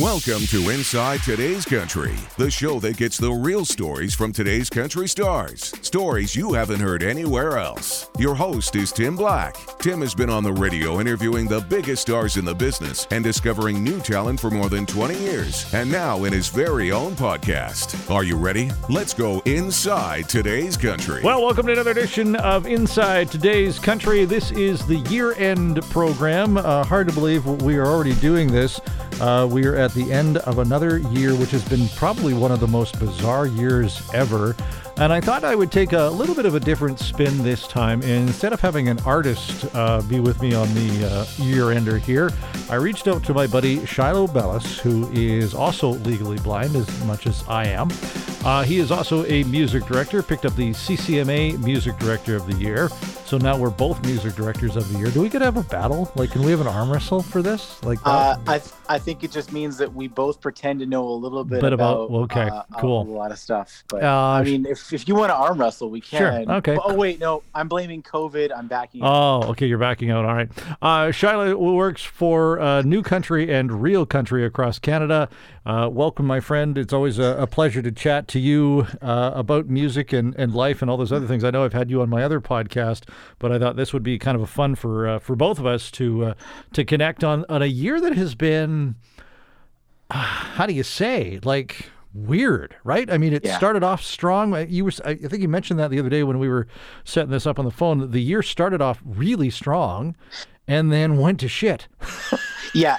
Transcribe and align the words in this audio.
Welcome 0.00 0.46
to 0.46 0.70
Inside 0.70 1.22
Today's 1.22 1.66
Country, 1.66 2.14
the 2.38 2.50
show 2.50 2.80
that 2.80 2.96
gets 2.96 3.18
the 3.18 3.30
real 3.30 3.66
stories 3.66 4.14
from 4.14 4.32
today's 4.32 4.70
country 4.70 5.06
stars. 5.06 5.74
Stories 5.82 6.34
you 6.34 6.54
haven't 6.54 6.80
heard 6.80 7.02
anywhere 7.02 7.58
else. 7.58 8.08
Your 8.18 8.34
host 8.34 8.74
is 8.74 8.90
Tim 8.90 9.16
Black. 9.16 9.54
Tim 9.80 10.00
has 10.00 10.14
been 10.14 10.30
on 10.30 10.44
the 10.44 10.52
radio 10.54 10.98
interviewing 10.98 11.46
the 11.46 11.60
biggest 11.60 12.00
stars 12.00 12.38
in 12.38 12.46
the 12.46 12.54
business 12.54 13.06
and 13.10 13.22
discovering 13.22 13.84
new 13.84 14.00
talent 14.00 14.40
for 14.40 14.50
more 14.50 14.70
than 14.70 14.86
20 14.86 15.14
years, 15.18 15.70
and 15.74 15.92
now 15.92 16.24
in 16.24 16.32
his 16.32 16.48
very 16.48 16.90
own 16.90 17.12
podcast. 17.12 18.10
Are 18.10 18.24
you 18.24 18.36
ready? 18.36 18.70
Let's 18.88 19.12
go 19.12 19.40
inside 19.44 20.26
today's 20.26 20.78
country. 20.78 21.20
Well, 21.22 21.42
welcome 21.42 21.66
to 21.66 21.72
another 21.72 21.90
edition 21.90 22.36
of 22.36 22.66
Inside 22.66 23.30
Today's 23.30 23.78
Country. 23.78 24.24
This 24.24 24.52
is 24.52 24.86
the 24.86 25.00
year 25.10 25.34
end 25.34 25.82
program. 25.90 26.56
Uh, 26.56 26.82
hard 26.82 27.08
to 27.08 27.12
believe 27.12 27.44
we 27.62 27.76
are 27.76 27.86
already 27.86 28.14
doing 28.14 28.50
this. 28.50 28.80
Uh, 29.20 29.46
we 29.48 29.66
are 29.66 29.81
at 29.82 29.92
the 29.92 30.10
end 30.10 30.38
of 30.38 30.58
another 30.58 30.98
year, 30.98 31.34
which 31.34 31.50
has 31.50 31.62
been 31.68 31.88
probably 31.96 32.32
one 32.32 32.50
of 32.50 32.60
the 32.60 32.66
most 32.68 32.98
bizarre 32.98 33.46
years 33.46 34.00
ever. 34.14 34.56
And 34.96 35.12
I 35.12 35.20
thought 35.20 35.42
I 35.42 35.54
would 35.54 35.72
take 35.72 35.92
a 35.92 36.08
little 36.08 36.34
bit 36.34 36.46
of 36.46 36.54
a 36.54 36.60
different 36.60 36.98
spin 36.98 37.42
this 37.42 37.66
time. 37.66 38.02
Instead 38.02 38.52
of 38.52 38.60
having 38.60 38.88
an 38.88 39.00
artist 39.00 39.66
uh, 39.74 40.00
be 40.02 40.20
with 40.20 40.40
me 40.40 40.54
on 40.54 40.72
the 40.74 41.06
uh, 41.10 41.42
year 41.44 41.72
ender 41.72 41.98
here, 41.98 42.30
I 42.70 42.76
reached 42.76 43.08
out 43.08 43.24
to 43.24 43.34
my 43.34 43.46
buddy 43.46 43.84
Shiloh 43.84 44.28
Bellis, 44.28 44.78
who 44.78 45.10
is 45.12 45.54
also 45.54 45.90
legally 45.90 46.38
blind 46.38 46.76
as 46.76 47.04
much 47.04 47.26
as 47.26 47.44
I 47.48 47.66
am. 47.66 47.90
Uh, 48.44 48.62
he 48.62 48.78
is 48.78 48.90
also 48.90 49.24
a 49.26 49.44
music 49.44 49.84
director, 49.86 50.22
picked 50.22 50.46
up 50.46 50.54
the 50.56 50.70
CCMA 50.70 51.62
Music 51.62 51.98
Director 51.98 52.36
of 52.36 52.46
the 52.46 52.54
Year. 52.54 52.88
So 53.32 53.38
now 53.38 53.56
we're 53.56 53.70
both 53.70 54.04
music 54.04 54.34
directors 54.34 54.76
of 54.76 54.92
the 54.92 54.98
year. 54.98 55.08
Do 55.10 55.22
we 55.22 55.30
get 55.30 55.38
to 55.38 55.46
have 55.46 55.56
a 55.56 55.62
battle? 55.62 56.12
Like, 56.16 56.32
can 56.32 56.42
we 56.42 56.50
have 56.50 56.60
an 56.60 56.66
arm 56.66 56.92
wrestle 56.92 57.22
for 57.22 57.40
this? 57.40 57.82
Like, 57.82 57.98
uh, 58.04 58.36
I 58.46 58.58
th- 58.58 58.72
I 58.90 58.98
think 58.98 59.24
it 59.24 59.30
just 59.32 59.52
means 59.54 59.78
that 59.78 59.90
we 59.94 60.06
both 60.06 60.38
pretend 60.38 60.80
to 60.80 60.86
know 60.86 61.08
a 61.08 61.16
little 61.16 61.42
bit, 61.42 61.62
Bit 61.62 61.72
about, 61.72 62.10
about- 62.10 62.16
okay, 62.24 62.42
uh, 62.42 62.64
cool. 62.78 63.00
a 63.00 63.08
lot 63.08 63.30
of 63.32 63.38
stuff. 63.38 63.84
But 63.88 64.02
Uh, 64.02 64.08
I 64.12 64.42
mean, 64.44 64.66
if, 64.66 64.92
if 64.92 65.08
you 65.08 65.14
want 65.14 65.30
to 65.30 65.34
arm 65.34 65.58
wrestle, 65.58 65.88
we 65.88 66.02
can. 66.02 66.18
Sure, 66.46 66.54
okay. 66.56 66.76
Oh 66.84 66.92
wait, 66.92 67.20
no, 67.20 67.42
I'm 67.54 67.68
blaming 67.68 68.02
COVID. 68.02 68.50
I'm 68.54 68.66
backing. 68.66 69.02
out. 69.02 69.08
Oh, 69.46 69.48
okay, 69.52 69.64
you're 69.66 69.78
backing 69.78 70.10
out. 70.10 70.26
All 70.26 70.34
right. 70.34 70.50
Uh, 70.82 71.10
Shiloh 71.10 71.56
works 71.56 72.02
for 72.02 72.60
uh, 72.60 72.82
New 72.82 73.02
Country 73.02 73.50
and 73.50 73.80
Real 73.80 74.04
Country 74.04 74.44
across 74.44 74.78
Canada. 74.78 75.30
Uh, 75.64 75.88
welcome, 75.90 76.26
my 76.26 76.40
friend. 76.40 76.76
It's 76.76 76.92
always 76.92 77.18
a, 77.18 77.36
a 77.38 77.46
pleasure 77.46 77.80
to 77.80 77.92
chat 77.92 78.28
to 78.28 78.38
you 78.40 78.88
uh, 79.00 79.30
about 79.34 79.68
music 79.68 80.12
and, 80.12 80.34
and 80.34 80.52
life 80.52 80.82
and 80.82 80.90
all 80.90 80.98
those 80.98 81.12
other 81.12 81.26
things. 81.28 81.44
I 81.44 81.50
know 81.50 81.64
I've 81.64 81.72
had 81.72 81.88
you 81.88 82.02
on 82.02 82.10
my 82.10 82.22
other 82.24 82.40
podcast, 82.40 83.08
but 83.38 83.52
I 83.52 83.58
thought 83.58 83.76
this 83.76 83.92
would 83.92 84.02
be 84.02 84.18
kind 84.18 84.34
of 84.36 84.42
a 84.42 84.46
fun 84.46 84.74
for 84.74 85.08
uh, 85.08 85.18
for 85.18 85.36
both 85.36 85.58
of 85.58 85.66
us 85.66 85.90
to 85.92 86.24
uh, 86.26 86.34
to 86.72 86.84
connect 86.84 87.22
on 87.24 87.44
on 87.48 87.62
a 87.62 87.66
year 87.66 88.00
that 88.00 88.14
has 88.16 88.34
been. 88.34 88.96
How 90.10 90.66
do 90.66 90.74
you 90.74 90.82
say 90.82 91.40
like? 91.44 91.90
Weird, 92.14 92.76
right? 92.84 93.10
I 93.10 93.16
mean, 93.16 93.32
it 93.32 93.42
Yeah. 93.42 93.56
started 93.56 93.82
off 93.82 94.02
strong. 94.02 94.52
Uh, 94.52 94.66
You 94.68 94.84
were, 94.84 94.90
I 95.02 95.14
think 95.14 95.40
you 95.40 95.48
mentioned 95.48 95.80
that 95.80 95.90
the 95.90 95.98
other 95.98 96.10
day 96.10 96.22
when 96.24 96.38
we 96.38 96.46
were 96.46 96.66
setting 97.04 97.30
this 97.30 97.46
up 97.46 97.58
on 97.58 97.64
the 97.64 97.70
phone. 97.70 98.10
The 98.10 98.20
year 98.20 98.42
started 98.42 98.82
off 98.82 99.00
really 99.02 99.48
strong, 99.48 100.14
and 100.68 100.92
then 100.92 101.16
went 101.16 101.40
to 101.40 101.48
shit. 101.48 101.88
Yeah, 102.74 102.98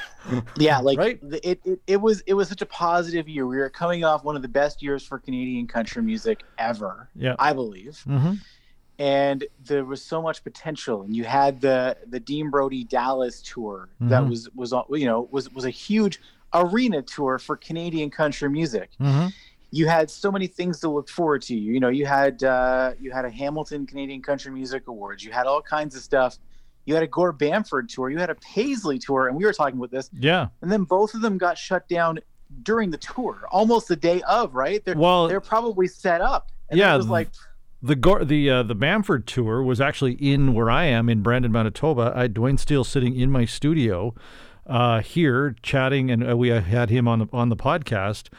yeah. 0.58 0.80
Like 0.80 0.98
Right? 0.98 1.20
it, 1.44 1.60
it, 1.64 1.80
it 1.88 2.02
was 2.02 2.22
it 2.28 2.34
was 2.34 2.48
such 2.50 2.62
a 2.64 2.66
positive 2.66 3.28
year. 3.30 3.46
We 3.48 3.58
were 3.58 3.70
coming 3.70 4.04
off 4.04 4.24
one 4.24 4.36
of 4.36 4.42
the 4.42 4.48
best 4.48 4.82
years 4.84 5.04
for 5.06 5.18
Canadian 5.20 5.68
country 5.68 6.02
music 6.02 6.42
ever. 6.58 7.08
Yeah. 7.16 7.36
I 7.40 7.54
believe. 7.54 8.04
Mm-hmm. 8.08 8.34
And 9.00 9.44
there 9.66 9.86
was 9.86 10.04
so 10.04 10.22
much 10.22 10.44
potential 10.44 11.02
and 11.02 11.16
you 11.16 11.24
had 11.24 11.60
the 11.62 11.98
the 12.08 12.20
Dean 12.20 12.50
Brody 12.52 12.84
Dallas 12.84 13.42
tour 13.42 13.90
that 14.02 14.22
Mhm. 14.24 14.30
was 14.30 14.50
was 14.56 14.74
you 14.92 15.06
know 15.08 15.28
was 15.32 15.50
was 15.52 15.66
a 15.66 15.70
huge 15.72 16.20
arena 16.54 17.02
tour 17.02 17.40
for 17.40 17.56
Canadian 17.58 18.10
country 18.12 18.50
music. 18.50 18.92
Mm-hmm. 19.00 19.28
you 19.72 19.88
had 19.88 20.08
so 20.12 20.32
many 20.32 20.46
things 20.46 20.80
to 20.82 20.90
look 20.90 21.10
forward 21.10 21.42
to. 21.42 21.56
You 21.56 21.80
know 21.80 21.90
you 21.90 22.06
had 22.06 22.44
uh, 22.44 22.92
you 23.00 23.12
had 23.12 23.26
a 23.26 23.30
Hamilton 23.32 23.88
Canadian 23.88 24.22
Country 24.22 24.52
Music 24.52 24.88
Awards. 24.88 25.24
You 25.24 25.32
had 25.32 25.48
all 25.48 25.64
kinds 25.64 25.96
of 25.96 26.04
stuff. 26.04 26.38
You 26.86 26.94
had 26.94 27.02
a 27.02 27.08
Gord 27.08 27.40
Bamford 27.40 27.90
tour. 27.90 28.12
You 28.12 28.20
had 28.20 28.30
a 28.30 28.36
Paisley 28.36 29.00
tour 29.00 29.28
and 29.28 29.36
we 29.36 29.44
were 29.46 29.54
talking 29.54 29.78
about 29.80 29.90
this. 29.90 30.12
Yeah. 30.14 30.50
and 30.62 30.72
then 30.72 30.84
both 30.84 31.16
of 31.16 31.22
them 31.22 31.40
got 31.40 31.58
shut 31.58 31.88
down 31.90 32.20
during 32.62 32.92
the 32.92 32.98
tour 33.00 33.48
almost 33.52 33.88
the 33.88 33.96
day 33.96 34.22
of 34.30 34.54
right? 34.54 34.86
They're, 34.86 34.96
Well, 34.96 35.28
they're 35.28 35.42
probably 35.42 35.88
set 35.88 36.22
up. 36.22 36.52
And 36.70 36.78
Yeah, 36.78 36.94
it 36.94 36.98
was 36.98 37.08
like 37.08 37.30
the 37.84 38.24
the 38.26 38.50
uh, 38.50 38.64
the 38.64 38.76
Bamford 38.76 39.28
tour 39.28 39.62
was 39.62 39.82
actually 39.82 40.14
in 40.14 40.54
where 40.54 40.72
I 40.72 40.86
am 40.86 41.10
in 41.10 41.22
Brandon, 41.22 41.52
Manitoba. 41.52 42.14
I 42.16 42.22
had 42.24 42.34
Duane 42.34 42.58
Steele 42.58 42.86
sitting 42.86 43.20
in 43.20 43.30
my 43.30 43.44
studio 43.44 44.16
uh, 44.66 45.02
here 45.02 45.56
chatting, 45.62 46.10
and 46.10 46.28
uh, 46.28 46.38
we 46.38 46.48
had 46.48 46.90
him 46.90 47.08
on 47.08 47.20
the 47.20 47.28
on 47.34 47.50
the 47.50 47.58
podcast. 47.58 48.30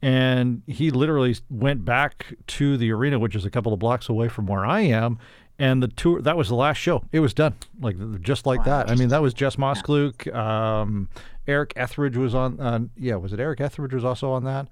And 0.00 0.62
he 0.66 0.90
literally 0.90 1.34
went 1.48 1.84
back 1.84 2.34
to 2.48 2.76
the 2.76 2.92
arena, 2.92 3.18
which 3.18 3.34
is 3.34 3.46
a 3.46 3.50
couple 3.50 3.72
of 3.72 3.78
blocks 3.78 4.08
away 4.08 4.28
from 4.28 4.46
where 4.46 4.64
I 4.64 4.80
am. 4.80 5.18
And 5.58 5.82
the 5.82 5.88
tour 5.88 6.20
that 6.22 6.36
was 6.36 6.48
the 6.48 6.54
last 6.54 6.78
show. 6.78 7.04
It 7.12 7.20
was 7.20 7.32
done, 7.32 7.54
like 7.80 7.96
just 8.22 8.44
like 8.46 8.64
that. 8.64 8.90
I 8.90 8.96
mean, 8.96 9.08
that 9.10 9.22
was 9.22 9.34
Jess 9.34 9.56
Moskaluke. 9.56 10.34
Um, 10.34 11.08
Eric 11.46 11.74
Etheridge 11.76 12.16
was 12.16 12.34
on. 12.34 12.58
Uh, 12.58 12.80
yeah, 12.96 13.16
was 13.16 13.32
it 13.32 13.40
Eric 13.40 13.60
Etheridge 13.60 13.94
was 13.94 14.04
also 14.04 14.32
on 14.32 14.44
that? 14.44 14.66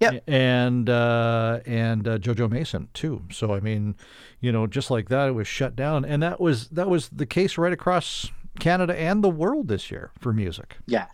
Yep. 0.00 0.22
and 0.28 0.88
uh, 0.88 1.60
and 1.66 2.06
uh, 2.06 2.18
JoJo 2.18 2.48
Mason 2.50 2.88
too. 2.94 3.24
So 3.32 3.52
I 3.52 3.60
mean, 3.60 3.96
you 4.40 4.52
know, 4.52 4.66
just 4.66 4.90
like 4.90 5.08
that, 5.08 5.28
it 5.28 5.32
was 5.32 5.48
shut 5.48 5.74
down, 5.74 6.04
and 6.04 6.22
that 6.22 6.40
was 6.40 6.68
that 6.68 6.88
was 6.88 7.08
the 7.08 7.26
case 7.26 7.58
right 7.58 7.72
across 7.72 8.30
Canada 8.60 8.96
and 8.98 9.22
the 9.24 9.28
world 9.28 9.68
this 9.68 9.90
year 9.90 10.10
for 10.18 10.32
music. 10.32 10.76
Yeah. 10.86 11.06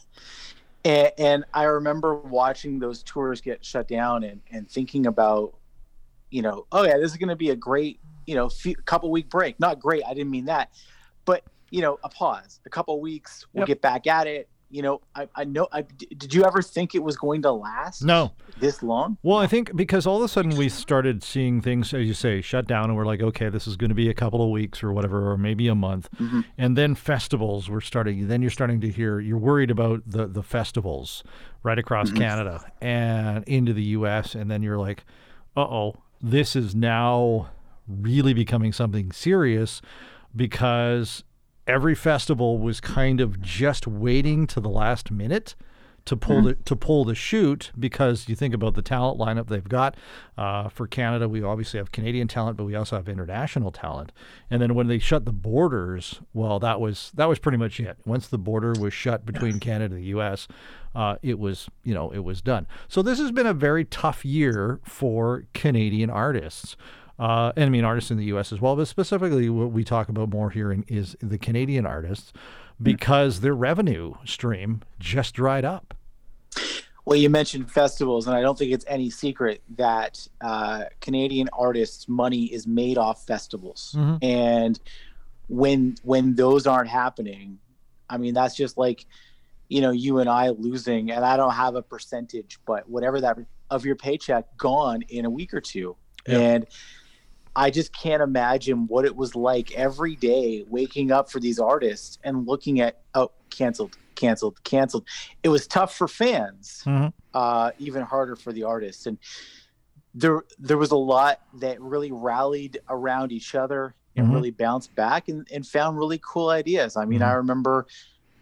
And, 0.84 1.12
and 1.18 1.44
I 1.54 1.64
remember 1.64 2.14
watching 2.16 2.78
those 2.78 3.02
tours 3.02 3.40
get 3.40 3.64
shut 3.64 3.88
down 3.88 4.22
and, 4.22 4.40
and 4.50 4.70
thinking 4.70 5.06
about, 5.06 5.54
you 6.30 6.42
know, 6.42 6.66
oh 6.72 6.84
yeah, 6.84 6.98
this 6.98 7.10
is 7.10 7.16
going 7.16 7.30
to 7.30 7.36
be 7.36 7.50
a 7.50 7.56
great, 7.56 8.00
you 8.26 8.34
know, 8.34 8.48
few, 8.50 8.74
couple 8.76 9.10
week 9.10 9.30
break. 9.30 9.58
Not 9.58 9.80
great. 9.80 10.02
I 10.06 10.12
didn't 10.12 10.30
mean 10.30 10.44
that, 10.46 10.70
but 11.24 11.42
you 11.70 11.80
know, 11.80 11.98
a 12.04 12.08
pause, 12.08 12.60
a 12.66 12.70
couple 12.70 13.00
weeks, 13.00 13.46
we'll 13.52 13.62
Yep. 13.62 13.68
get 13.68 13.80
back 13.82 14.06
at 14.06 14.26
it. 14.26 14.48
You 14.74 14.82
know, 14.82 15.00
I, 15.14 15.28
I 15.36 15.44
know. 15.44 15.68
I, 15.70 15.82
did 15.82 16.34
you 16.34 16.44
ever 16.44 16.60
think 16.60 16.96
it 16.96 17.02
was 17.04 17.16
going 17.16 17.42
to 17.42 17.52
last 17.52 18.02
No, 18.02 18.32
this 18.58 18.82
long? 18.82 19.18
well, 19.22 19.38
I 19.38 19.46
think 19.46 19.76
because 19.76 20.04
all 20.04 20.16
of 20.16 20.24
a 20.24 20.28
sudden 20.28 20.56
we 20.56 20.68
started 20.68 21.22
seeing 21.22 21.60
things, 21.60 21.94
as 21.94 22.04
you 22.08 22.12
say, 22.12 22.40
shut 22.40 22.66
down, 22.66 22.86
and 22.86 22.96
we're 22.96 23.06
like, 23.06 23.22
okay, 23.22 23.48
this 23.50 23.68
is 23.68 23.76
going 23.76 23.90
to 23.90 23.94
be 23.94 24.08
a 24.10 24.14
couple 24.14 24.42
of 24.42 24.50
weeks 24.50 24.82
or 24.82 24.92
whatever, 24.92 25.30
or 25.30 25.38
maybe 25.38 25.68
a 25.68 25.76
month, 25.76 26.08
Mhm. 26.20 26.44
and 26.58 26.76
then 26.76 26.96
festivals 26.96 27.68
were 27.68 27.80
starting. 27.80 28.26
Then 28.26 28.42
you're 28.42 28.50
starting 28.50 28.80
to 28.80 28.88
hear 28.90 29.20
you're 29.20 29.38
worried 29.38 29.70
about 29.70 30.02
the 30.04 30.26
the 30.26 30.42
festivals 30.42 31.22
right 31.62 31.78
across 31.78 32.10
Canada 32.10 32.64
and 32.80 33.44
into 33.44 33.72
the 33.72 33.84
U.S., 33.98 34.34
and 34.34 34.50
then 34.50 34.60
you're 34.64 34.78
like, 34.78 35.04
uh 35.56 35.60
oh, 35.60 35.94
this 36.20 36.56
is 36.56 36.74
now 36.74 37.48
really 37.86 38.34
becoming 38.34 38.72
something 38.72 39.12
serious 39.12 39.80
because 40.34 41.22
every 41.66 41.94
festival 41.94 42.58
was 42.58 42.80
kind 42.80 43.20
of 43.20 43.40
just 43.40 43.86
waiting 43.86 44.46
to 44.48 44.60
the 44.60 44.68
last 44.68 45.10
minute 45.10 45.54
to 46.04 46.16
pull 46.16 46.42
the 46.42 46.54
to 46.54 46.76
pull 46.76 47.04
the 47.04 47.14
shoot 47.14 47.72
because 47.78 48.28
you 48.28 48.34
think 48.34 48.52
about 48.52 48.74
the 48.74 48.82
talent 48.82 49.18
lineup 49.18 49.48
they've 49.48 49.68
got 49.68 49.96
uh, 50.36 50.68
for 50.68 50.86
Canada. 50.86 51.28
We 51.28 51.42
obviously 51.42 51.78
have 51.78 51.92
Canadian 51.92 52.28
talent, 52.28 52.56
but 52.56 52.64
we 52.64 52.74
also 52.74 52.96
have 52.96 53.08
international 53.08 53.72
talent. 53.72 54.12
And 54.50 54.60
then 54.60 54.74
when 54.74 54.86
they 54.86 54.98
shut 54.98 55.24
the 55.24 55.32
borders, 55.32 56.20
well, 56.34 56.58
that 56.60 56.80
was 56.80 57.10
that 57.14 57.28
was 57.28 57.38
pretty 57.38 57.58
much 57.58 57.80
it. 57.80 57.96
Once 58.04 58.28
the 58.28 58.38
border 58.38 58.74
was 58.78 58.92
shut 58.92 59.24
between 59.24 59.60
Canada 59.60 59.94
and 59.94 60.04
the 60.04 60.08
U.S., 60.08 60.46
uh, 60.94 61.16
it 61.22 61.38
was 61.38 61.68
you 61.84 61.94
know 61.94 62.10
it 62.10 62.20
was 62.20 62.42
done. 62.42 62.66
So 62.88 63.00
this 63.00 63.18
has 63.18 63.32
been 63.32 63.46
a 63.46 63.54
very 63.54 63.84
tough 63.84 64.24
year 64.24 64.80
for 64.84 65.44
Canadian 65.54 66.10
artists. 66.10 66.76
Uh, 67.18 67.52
and 67.56 67.66
I 67.66 67.68
mean 67.68 67.84
artists 67.84 68.10
in 68.10 68.16
the 68.16 68.24
U.S. 68.26 68.52
as 68.52 68.60
well, 68.60 68.74
but 68.76 68.86
specifically 68.88 69.48
what 69.48 69.70
we 69.70 69.84
talk 69.84 70.08
about 70.08 70.30
more 70.30 70.50
here 70.50 70.72
in, 70.72 70.84
is 70.88 71.16
the 71.20 71.38
Canadian 71.38 71.86
artists 71.86 72.32
because 72.82 73.40
their 73.40 73.54
revenue 73.54 74.14
stream 74.24 74.82
just 74.98 75.34
dried 75.34 75.64
up. 75.64 75.94
Well, 77.04 77.18
you 77.18 77.28
mentioned 77.28 77.70
festivals, 77.70 78.26
and 78.26 78.34
I 78.34 78.40
don't 78.40 78.58
think 78.58 78.72
it's 78.72 78.84
any 78.88 79.10
secret 79.10 79.62
that 79.76 80.26
uh, 80.40 80.84
Canadian 81.00 81.48
artists' 81.52 82.08
money 82.08 82.44
is 82.46 82.66
made 82.66 82.96
off 82.96 83.26
festivals. 83.26 83.94
Mhm. 83.96 84.18
And 84.22 84.80
when 85.48 85.96
when 86.02 86.34
those 86.34 86.66
aren't 86.66 86.88
happening, 86.88 87.58
I 88.08 88.16
mean, 88.16 88.32
that's 88.34 88.56
just 88.56 88.78
like 88.78 89.04
you 89.68 89.82
know 89.82 89.90
you 89.90 90.18
and 90.18 90.30
I 90.30 90.48
losing, 90.48 91.10
and 91.10 91.24
I 91.24 91.36
don't 91.36 91.52
have 91.52 91.74
a 91.74 91.82
percentage, 91.82 92.58
but 92.66 92.88
whatever 92.88 93.20
that 93.20 93.38
of 93.70 93.84
your 93.84 93.96
paycheck 93.96 94.56
gone 94.56 95.02
in 95.02 95.26
a 95.26 95.30
week 95.30 95.52
or 95.52 95.60
two, 95.60 95.96
and 96.26 96.66
I 97.56 97.70
just 97.70 97.92
can't 97.96 98.22
imagine 98.22 98.86
what 98.88 99.04
it 99.04 99.14
was 99.14 99.34
like 99.36 99.72
every 99.72 100.16
day 100.16 100.64
waking 100.66 101.12
up 101.12 101.30
for 101.30 101.40
these 101.40 101.58
artists 101.58 102.18
and 102.24 102.46
looking 102.46 102.80
at 102.80 103.02
oh 103.14 103.30
canceled, 103.50 103.96
canceled, 104.16 104.62
canceled. 104.64 105.06
It 105.42 105.48
was 105.48 105.66
tough 105.66 105.94
for 105.94 106.08
fans, 106.08 106.82
Mhm. 106.84 107.12
uh, 107.32 107.70
even 107.78 108.02
harder 108.02 108.36
for 108.36 108.52
the 108.52 108.64
artists, 108.64 109.06
and 109.06 109.18
there 110.14 110.42
there 110.58 110.78
was 110.78 110.90
a 110.90 110.96
lot 110.96 111.38
that 111.54 111.80
really 111.80 112.10
rallied 112.12 112.78
around 112.88 113.32
each 113.32 113.54
other 113.54 113.94
and 114.16 114.28
Mhm. 114.28 114.32
really 114.32 114.50
bounced 114.50 114.94
back 114.94 115.28
and, 115.28 115.46
and 115.52 115.66
found 115.66 115.96
really 115.98 116.20
cool 116.24 116.48
ideas. 116.50 116.96
I 116.96 117.04
mean, 117.04 117.22
I 117.22 117.32
remember, 117.32 117.86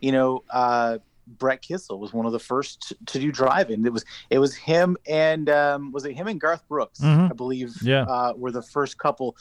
you 0.00 0.12
know, 0.12 0.44
uh, 0.50 0.98
Brett 1.38 1.62
Kissel 1.62 1.98
was 1.98 2.12
one 2.12 2.26
of 2.26 2.32
the 2.32 2.38
first 2.38 2.92
to 3.06 3.18
do 3.18 3.32
drive-in. 3.32 3.84
It 3.86 3.92
was 3.92 4.04
it 4.30 4.38
was 4.38 4.54
him 4.54 4.96
and 5.08 5.48
um, 5.48 5.92
was 5.92 6.04
it 6.04 6.14
him 6.14 6.26
and 6.28 6.40
Garth 6.40 6.66
Brooks, 6.68 7.00
Mhm. 7.00 7.30
I 7.30 7.34
believe, 7.34 7.74
Yeah. 7.82 8.02
uh, 8.04 8.32
were 8.36 8.50
the 8.52 8.62
first 8.62 8.98
couple 8.98 9.36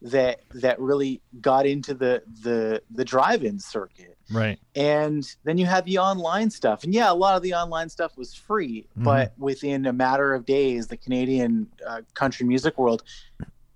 that 0.00 0.40
that 0.54 0.78
really 0.80 1.20
got 1.40 1.66
into 1.66 1.92
the 1.94 2.22
the 2.42 2.82
the 2.90 3.04
drive-in 3.04 3.58
circuit. 3.58 4.16
Right. 4.30 4.58
And 4.76 5.24
then 5.44 5.58
you 5.58 5.66
had 5.66 5.84
the 5.86 5.98
online 5.98 6.50
stuff, 6.50 6.84
and 6.84 6.92
yeah, 6.94 7.10
a 7.10 7.14
lot 7.14 7.34
of 7.36 7.42
the 7.42 7.54
online 7.54 7.88
stuff 7.88 8.16
was 8.16 8.34
free, 8.34 8.86
Mhm. 8.98 9.04
but 9.04 9.32
within 9.38 9.86
a 9.86 9.92
matter 9.92 10.34
of 10.34 10.44
days, 10.46 10.86
the 10.86 10.96
Canadian 10.96 11.68
uh, 11.86 12.02
country 12.14 12.46
music 12.46 12.78
world 12.78 13.02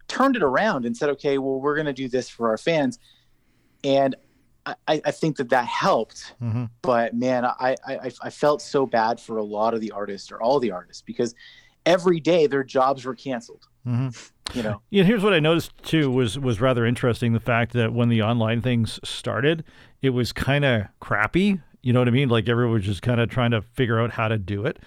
turned 0.09 0.37
it 0.37 0.43
around 0.43 0.85
and 0.85 0.97
said, 0.97 1.09
"Okay, 1.11 1.39
well, 1.39 1.59
we're 1.61 1.75
going 1.75 1.87
to 1.87 1.93
do 1.93 2.09
this 2.09 2.29
for 2.29 2.49
our 2.51 2.59
fans," 2.59 2.99
and 3.83 4.15
I, 4.65 4.75
I 5.05 5.11
think 5.11 5.37
that 5.39 5.49
that 5.51 5.67
helped 5.67 6.35
hmm 6.39 6.65
but 6.83 7.15
man, 7.15 7.45
I, 7.45 7.77
I 7.87 8.11
I 8.23 8.31
felt 8.31 8.61
so 8.63 8.87
bad 8.87 9.21
for 9.21 9.39
a 9.39 9.45
lot 9.45 9.75
of 9.75 9.81
the 9.81 9.91
artists 9.93 10.31
or 10.33 10.41
all 10.41 10.59
the 10.61 10.71
artists 10.71 11.03
because 11.03 11.35
every 11.87 12.21
day 12.21 12.47
their 12.47 12.65
jobs 12.65 13.05
were 13.05 13.15
canceled. 13.15 13.67
hmm 13.85 14.09
You 14.55 14.63
know, 14.63 14.83
Yeah, 14.91 15.05
here's 15.05 15.23
what 15.23 15.33
I 15.33 15.41
noticed 15.41 15.73
too 15.83 16.11
was 16.11 16.39
was 16.39 16.61
rather 16.61 16.85
interesting. 16.85 17.33
The 17.33 17.41
fact 17.41 17.73
that 17.73 17.93
when 17.93 18.09
the 18.09 18.23
online 18.23 18.61
things 18.61 19.01
started, 19.05 19.65
it 20.01 20.11
was 20.11 20.33
kind 20.33 20.65
of 20.65 20.83
crappy. 21.01 21.61
You 21.83 21.93
know 21.93 22.01
what 22.01 22.09
I 22.09 22.13
mean? 22.13 22.29
Like 22.29 22.49
everyone 22.49 22.75
was 22.75 22.85
just 22.85 23.03
kind 23.03 23.21
of 23.21 23.29
trying 23.31 23.51
to 23.53 23.63
figure 23.63 24.01
out 24.01 24.13
how 24.13 24.29
to 24.29 24.39
do 24.39 24.67
it. 24.67 24.79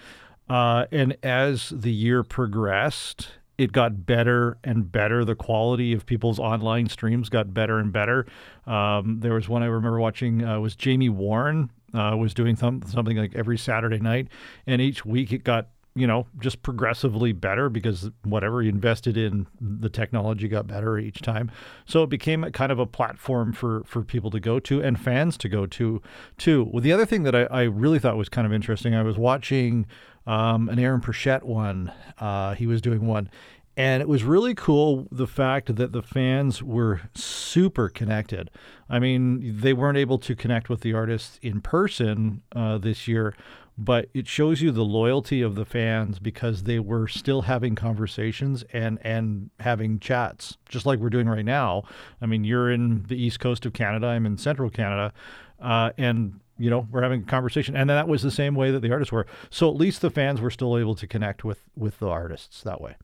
Uh, 0.48 0.86
and 0.92 1.16
as 1.22 1.70
the 1.70 1.92
year 1.92 2.22
progressed, 2.22 3.28
it 3.58 3.72
got 3.72 4.06
better 4.06 4.58
and 4.64 4.90
better. 4.90 5.24
The 5.24 5.34
quality 5.34 5.92
of 5.92 6.06
people's 6.06 6.38
online 6.38 6.88
streams 6.88 7.28
got 7.28 7.54
better 7.54 7.78
and 7.78 7.92
better. 7.92 8.26
Um, 8.66 9.20
there 9.20 9.34
was 9.34 9.48
one 9.48 9.62
I 9.62 9.66
remember 9.66 9.98
watching 9.98 10.44
uh, 10.44 10.60
was 10.60 10.76
Jamie 10.76 11.08
Warren 11.08 11.70
uh, 11.94 12.16
was 12.16 12.34
doing 12.34 12.56
some, 12.56 12.82
something 12.86 13.16
like 13.16 13.34
every 13.34 13.56
Saturday 13.58 13.98
night, 13.98 14.28
and 14.66 14.80
each 14.82 15.04
week 15.04 15.32
it 15.32 15.44
got 15.44 15.68
you 15.96 16.06
know 16.06 16.26
just 16.38 16.62
progressively 16.62 17.32
better 17.32 17.68
because 17.68 18.10
whatever 18.22 18.62
he 18.62 18.68
invested 18.68 19.16
in 19.16 19.46
the 19.60 19.88
technology 19.88 20.46
got 20.46 20.66
better 20.66 20.98
each 20.98 21.22
time. 21.22 21.50
So 21.86 22.02
it 22.02 22.10
became 22.10 22.44
a 22.44 22.52
kind 22.52 22.70
of 22.70 22.78
a 22.78 22.86
platform 22.86 23.52
for 23.52 23.82
for 23.84 24.02
people 24.02 24.30
to 24.30 24.38
go 24.38 24.60
to 24.60 24.82
and 24.82 25.00
fans 25.00 25.36
to 25.38 25.48
go 25.48 25.66
to 25.66 26.02
too. 26.38 26.68
Well 26.72 26.82
the 26.82 26.92
other 26.92 27.06
thing 27.06 27.22
that 27.24 27.34
i, 27.34 27.44
I 27.44 27.62
really 27.62 27.98
thought 27.98 28.16
was 28.16 28.28
kind 28.28 28.46
of 28.46 28.52
interesting 28.52 28.94
i 28.94 29.02
was 29.02 29.16
watching 29.16 29.86
um, 30.26 30.68
an 30.68 30.78
aaron 30.78 31.00
Pritchett 31.00 31.44
one. 31.44 31.92
Uh, 32.18 32.54
he 32.54 32.66
was 32.66 32.80
doing 32.80 33.06
one. 33.06 33.30
And 33.76 34.00
it 34.00 34.08
was 34.08 34.24
really 34.24 34.54
cool 34.54 35.06
the 35.12 35.26
fact 35.26 35.76
that 35.76 35.92
the 35.92 36.02
fans 36.02 36.62
were 36.62 37.02
super 37.14 37.90
connected. 37.90 38.50
I 38.88 38.98
mean, 38.98 39.60
they 39.60 39.74
weren't 39.74 39.98
able 39.98 40.18
to 40.20 40.34
connect 40.34 40.70
with 40.70 40.80
the 40.80 40.94
artists 40.94 41.38
in 41.42 41.60
person 41.60 42.42
uh, 42.54 42.78
this 42.78 43.06
year, 43.06 43.34
but 43.78 44.08
it 44.14 44.26
shows 44.26 44.62
you 44.62 44.70
the 44.72 44.84
loyalty 44.84 45.42
of 45.42 45.54
the 45.54 45.64
fans 45.64 46.18
because 46.18 46.62
they 46.62 46.78
were 46.78 47.06
still 47.06 47.42
having 47.42 47.74
conversations 47.74 48.64
and 48.72 48.98
and 49.02 49.50
having 49.60 49.98
chats, 49.98 50.56
just 50.68 50.86
like 50.86 50.98
we're 50.98 51.10
doing 51.10 51.28
right 51.28 51.44
now. 51.44 51.84
I 52.20 52.26
mean, 52.26 52.44
you're 52.44 52.70
in 52.70 53.04
the 53.08 53.20
east 53.20 53.40
coast 53.40 53.66
of 53.66 53.72
Canada, 53.72 54.06
I'm 54.06 54.24
in 54.26 54.38
central 54.38 54.70
Canada, 54.70 55.12
uh, 55.60 55.90
and 55.98 56.40
you 56.58 56.70
know 56.70 56.88
we're 56.90 57.02
having 57.02 57.22
a 57.22 57.26
conversation, 57.26 57.76
and 57.76 57.90
that 57.90 58.08
was 58.08 58.22
the 58.22 58.30
same 58.30 58.54
way 58.54 58.70
that 58.70 58.80
the 58.80 58.90
artists 58.90 59.12
were. 59.12 59.26
So 59.50 59.68
at 59.68 59.76
least 59.76 60.00
the 60.00 60.10
fans 60.10 60.40
were 60.40 60.50
still 60.50 60.78
able 60.78 60.94
to 60.94 61.06
connect 61.06 61.44
with 61.44 61.60
with 61.76 61.98
the 61.98 62.08
artists 62.08 62.62
that 62.62 62.80
way. 62.80 62.96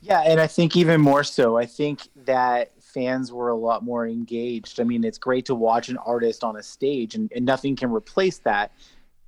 yeah, 0.00 0.20
and 0.20 0.40
I 0.40 0.46
think 0.46 0.76
even 0.76 1.00
more 1.00 1.24
so. 1.24 1.56
I 1.56 1.66
think 1.66 2.08
that 2.24 2.70
fans 2.80 3.32
were 3.32 3.48
a 3.48 3.56
lot 3.56 3.82
more 3.82 4.06
engaged. 4.06 4.80
I 4.80 4.84
mean, 4.84 5.02
it's 5.04 5.18
great 5.18 5.44
to 5.46 5.54
watch 5.56 5.88
an 5.88 5.98
artist 5.98 6.44
on 6.44 6.56
a 6.56 6.62
stage, 6.62 7.16
and, 7.16 7.30
and 7.34 7.44
nothing 7.44 7.74
can 7.74 7.90
replace 7.90 8.38
that. 8.38 8.72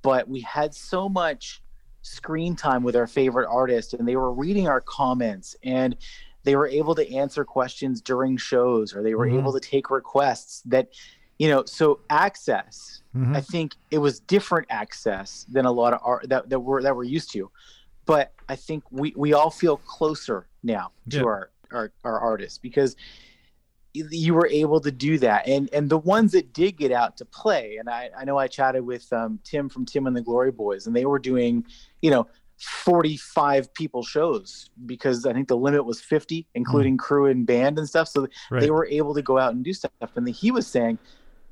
But 0.01 0.27
we 0.27 0.41
had 0.41 0.73
so 0.73 1.07
much 1.07 1.61
screen 2.01 2.55
time 2.55 2.83
with 2.83 2.95
our 2.95 3.07
favorite 3.07 3.47
artist, 3.49 3.93
and 3.93 4.07
they 4.07 4.15
were 4.15 4.33
reading 4.33 4.67
our 4.67 4.81
comments, 4.81 5.55
and 5.63 5.95
they 6.43 6.55
were 6.55 6.67
able 6.67 6.95
to 6.95 7.13
answer 7.13 7.45
questions 7.45 8.01
during 8.01 8.37
shows, 8.37 8.95
or 8.95 9.03
they 9.03 9.13
were 9.13 9.27
Mhm. 9.27 9.39
able 9.39 9.53
to 9.53 9.59
take 9.59 9.91
requests. 9.91 10.63
That, 10.65 10.89
you 11.37 11.47
know, 11.49 11.63
so 11.65 11.99
access. 12.09 13.03
Mhm. 13.15 13.35
I 13.35 13.41
think 13.41 13.75
it 13.91 13.99
was 13.99 14.19
different 14.21 14.67
access 14.71 15.45
than 15.51 15.65
a 15.65 15.71
lot 15.71 15.93
of 15.93 15.99
art 16.03 16.29
that, 16.29 16.49
that 16.49 16.59
we're 16.59 16.81
that 16.81 16.95
we're 16.95 17.03
used 17.03 17.31
to. 17.33 17.51
But 18.05 18.33
I 18.49 18.55
think 18.55 18.83
we, 18.89 19.13
we 19.15 19.33
all 19.33 19.51
feel 19.51 19.77
closer 19.77 20.47
now 20.63 20.91
to 21.11 21.27
our, 21.27 21.51
our 21.71 21.91
our 22.03 22.19
artists 22.19 22.57
because 22.57 22.95
you 23.93 24.33
were 24.33 24.47
able 24.47 24.79
to 24.81 24.91
do 24.91 25.17
that. 25.19 25.47
And 25.47 25.69
and 25.73 25.89
the 25.89 25.97
ones 25.97 26.31
that 26.31 26.53
did 26.53 26.77
get 26.77 26.91
out 26.91 27.17
to 27.17 27.25
play 27.25 27.77
and 27.77 27.89
I, 27.89 28.09
I 28.17 28.23
know 28.25 28.37
I 28.37 28.47
chatted 28.47 28.85
with 28.85 29.11
um, 29.11 29.39
Tim 29.43 29.69
from 29.69 29.85
Tim 29.85 30.07
and 30.07 30.15
the 30.15 30.21
Glory 30.21 30.51
Boys 30.51 30.87
and 30.87 30.95
they 30.95 31.05
were 31.05 31.19
doing 31.19 31.65
you 32.01 32.09
know 32.09 32.27
45 32.57 33.73
people 33.73 34.03
shows 34.03 34.69
because 34.85 35.25
I 35.25 35.33
think 35.33 35.47
the 35.47 35.57
limit 35.57 35.83
was 35.83 35.99
50 35.99 36.47
including 36.53 36.95
crew 36.97 37.25
and 37.25 37.45
band 37.45 37.77
and 37.77 37.87
stuff. 37.87 38.07
So 38.07 38.27
Right. 38.49 38.61
they 38.61 38.71
were 38.71 38.85
able 38.85 39.13
to 39.15 39.21
go 39.21 39.37
out 39.37 39.53
and 39.53 39.63
do 39.63 39.73
stuff. 39.73 39.91
And 40.15 40.27
he 40.29 40.51
was 40.51 40.67
saying 40.67 40.97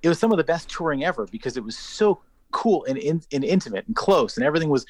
it 0.02 0.08
was 0.08 0.20
some 0.20 0.32
of 0.32 0.38
the 0.38 0.44
best 0.44 0.70
touring 0.70 1.04
ever 1.04 1.26
because 1.32 1.58
it 1.58 1.64
was 1.64 1.78
so 1.78 2.22
cool 2.52 2.86
and, 2.86 2.98
in, 2.98 3.22
and 3.32 3.44
intimate 3.44 3.86
and 3.88 3.96
close 3.96 4.38
and 4.38 4.46
everything 4.46 4.70
was 4.70 4.86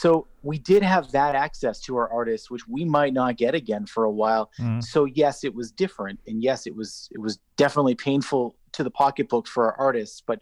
so 0.00 0.26
we 0.42 0.58
did 0.58 0.82
have 0.82 1.10
that 1.12 1.34
access 1.34 1.80
to 1.80 1.96
our 1.96 2.08
artists 2.12 2.50
which 2.50 2.66
we 2.68 2.84
might 2.84 3.14
not 3.14 3.36
get 3.36 3.54
again 3.54 3.84
for 3.86 4.04
a 4.04 4.10
while 4.22 4.50
Mhm. 4.58 4.82
so 4.84 5.04
yes 5.06 5.42
it 5.44 5.54
was 5.54 5.72
different 5.72 6.18
and 6.26 6.42
yes 6.42 6.66
it 6.66 6.74
was 6.76 7.08
it 7.12 7.20
was 7.26 7.38
definitely 7.56 7.94
painful 7.94 8.54
to 8.72 8.84
the 8.84 8.90
pocketbook 8.90 9.46
for 9.48 9.64
our 9.66 9.76
artists 9.88 10.20
but 10.26 10.40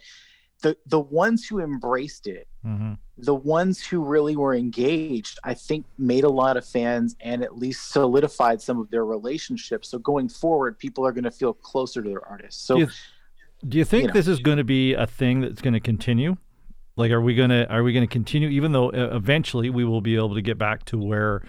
the 0.62 0.76
the 0.86 1.00
ones 1.00 1.46
who 1.46 1.60
embraced 1.60 2.26
it 2.26 2.48
Mhm. 2.66 2.98
the 3.18 3.34
ones 3.34 3.76
who 3.86 4.02
really 4.02 4.34
were 4.36 4.54
engaged 4.54 5.38
i 5.44 5.54
think 5.54 5.86
made 5.98 6.24
a 6.24 6.28
lot 6.42 6.56
of 6.56 6.64
fans 6.66 7.14
and 7.20 7.42
at 7.42 7.56
least 7.64 7.90
solidified 7.90 8.60
some 8.60 8.78
of 8.80 8.90
their 8.90 9.04
relationships 9.04 9.88
so 9.90 9.98
going 9.98 10.28
forward 10.28 10.78
people 10.78 11.06
are 11.06 11.12
going 11.12 11.24
to 11.32 11.36
feel 11.42 11.52
closer 11.52 12.02
to 12.02 12.08
their 12.08 12.26
artists 12.26 12.60
so 12.68 12.74
Do 12.76 12.80
you- 12.82 12.88
Do 13.70 13.78
you 13.78 13.84
think 13.84 14.02
you 14.02 14.08
know. 14.08 14.12
this 14.14 14.28
is 14.28 14.40
going 14.40 14.58
to 14.58 14.64
be 14.78 14.92
a 14.94 15.06
thing 15.06 15.40
that's 15.40 15.62
going 15.62 15.72
to 15.74 15.80
continue? 15.92 16.36
Like, 16.96 17.10
are 17.10 17.20
we 17.20 17.34
gonna 17.34 17.66
are 17.68 17.82
we 17.82 17.92
gonna 17.92 18.06
continue? 18.06 18.48
Even 18.48 18.72
though 18.72 18.90
uh, 18.90 19.10
eventually 19.12 19.68
we 19.68 19.84
will 19.84 20.00
be 20.00 20.14
able 20.14 20.34
to 20.34 20.42
get 20.42 20.58
back 20.58 20.84
to 20.86 20.98
where, 20.98 21.42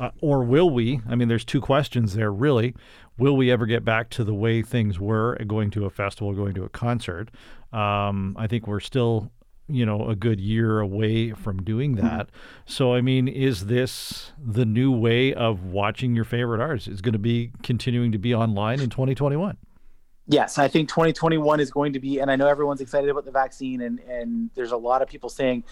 uh, 0.00 0.10
or 0.22 0.42
will 0.42 0.70
we? 0.70 1.00
I 1.08 1.14
mean, 1.14 1.28
there's 1.28 1.44
two 1.44 1.60
questions 1.60 2.14
there 2.14 2.32
really. 2.32 2.74
Will 3.18 3.36
we 3.36 3.50
ever 3.50 3.66
get 3.66 3.84
back 3.84 4.10
to 4.10 4.24
the 4.24 4.34
way 4.34 4.62
things 4.62 4.98
were 4.98 5.36
going 5.46 5.70
to 5.72 5.84
a 5.84 5.90
festival, 5.90 6.32
going 6.34 6.54
to 6.54 6.64
a 6.64 6.68
concert? 6.68 7.30
Um, 7.72 8.36
I 8.38 8.46
think 8.46 8.66
we're 8.66 8.80
still, 8.80 9.30
you 9.68 9.84
know, 9.86 10.08
a 10.08 10.14
good 10.14 10.40
year 10.40 10.80
away 10.80 11.32
from 11.32 11.62
doing 11.62 11.96
that. 11.96 12.30
So, 12.66 12.94
I 12.94 13.00
mean, 13.00 13.26
is 13.26 13.66
this 13.66 14.32
the 14.38 14.66
new 14.66 14.92
way 14.92 15.32
of 15.32 15.64
watching 15.64 16.14
your 16.14 16.24
favorite 16.24 16.60
artists? 16.60 16.88
Is 16.88 17.00
going 17.00 17.14
to 17.14 17.18
be 17.18 17.52
continuing 17.62 18.12
to 18.12 18.18
be 18.18 18.34
online 18.34 18.80
in 18.80 18.90
2021? 18.90 19.56
Yes 20.28 20.58
i 20.58 20.66
think 20.68 20.88
2021 20.88 21.60
is 21.60 21.70
going 21.70 21.92
to 21.92 22.00
be 22.00 22.18
and 22.20 22.30
i 22.30 22.36
know 22.36 22.46
everyone's 22.48 22.80
excited 22.80 23.08
about 23.08 23.24
the 23.24 23.30
vaccine 23.30 23.82
and 23.82 24.00
and 24.00 24.50
there's 24.54 24.72
a 24.72 24.76
lot 24.76 25.00
of 25.02 25.08
people 25.08 25.28
saying 25.28 25.62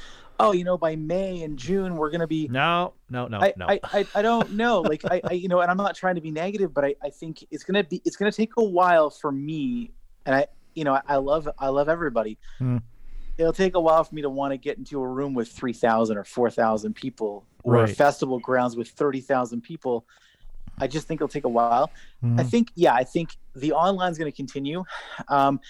oh 0.40 0.52
you 0.52 0.64
know 0.64 0.76
by 0.78 0.94
may 0.96 1.42
and 1.42 1.58
june 1.58 1.96
we're 1.96 2.10
going 2.10 2.20
to 2.20 2.26
be 2.26 2.48
No, 2.48 2.92
no, 3.10 3.26
no, 3.28 3.38
I, 3.40 3.52
no. 3.56 3.66
I, 3.68 3.80
I, 3.84 4.06
I 4.14 4.22
don't 4.22 4.52
know. 4.52 4.80
Like 4.80 5.04
I, 5.04 5.20
I, 5.24 5.32
you 5.34 5.48
know, 5.48 5.60
and 5.60 5.70
I'm 5.70 5.76
not 5.76 5.94
trying 5.94 6.16
to 6.16 6.20
be 6.20 6.30
negative, 6.30 6.72
but 6.74 6.84
I, 6.84 6.94
I 7.02 7.10
think 7.10 7.44
it's 7.50 7.62
gonna 7.64 7.84
be 7.84 8.00
it's 8.04 8.16
gonna 8.16 8.32
take 8.32 8.52
a 8.56 8.62
while 8.64 9.10
for 9.10 9.30
me. 9.30 9.92
And 10.26 10.34
I, 10.34 10.46
you 10.74 10.82
know, 10.84 11.00
I 11.06 11.16
love 11.16 11.48
I 11.58 11.68
love 11.68 11.88
everybody. 11.88 12.38
Hmm. 12.58 12.78
It'll 13.38 13.52
take 13.52 13.74
a 13.74 13.80
while 13.80 14.02
for 14.04 14.14
me 14.14 14.22
to 14.22 14.30
want 14.30 14.52
to 14.52 14.56
get 14.56 14.78
into 14.78 15.00
a 15.00 15.06
room 15.06 15.34
with 15.34 15.48
three 15.52 15.72
thousand 15.72 16.16
or 16.16 16.24
four 16.24 16.50
thousand 16.50 16.94
people, 16.94 17.44
or 17.62 17.74
Right. 17.74 17.96
festival 17.96 18.38
grounds 18.40 18.76
with 18.76 18.88
thirty 18.88 19.20
thousand 19.20 19.60
people. 19.62 20.04
I 20.78 20.86
just 20.86 21.06
think 21.06 21.18
it'll 21.18 21.28
take 21.28 21.44
a 21.44 21.48
while. 21.48 21.92
I 22.22 22.42
Mhm. 22.42 22.50
think, 22.50 22.68
yeah, 22.74 22.94
I 22.94 23.04
think 23.04 23.30
the 23.54 23.72
online 23.72 24.10
is 24.10 24.18
going 24.18 24.30
to 24.30 24.36
continue. 24.36 24.84
Um, 25.28 25.60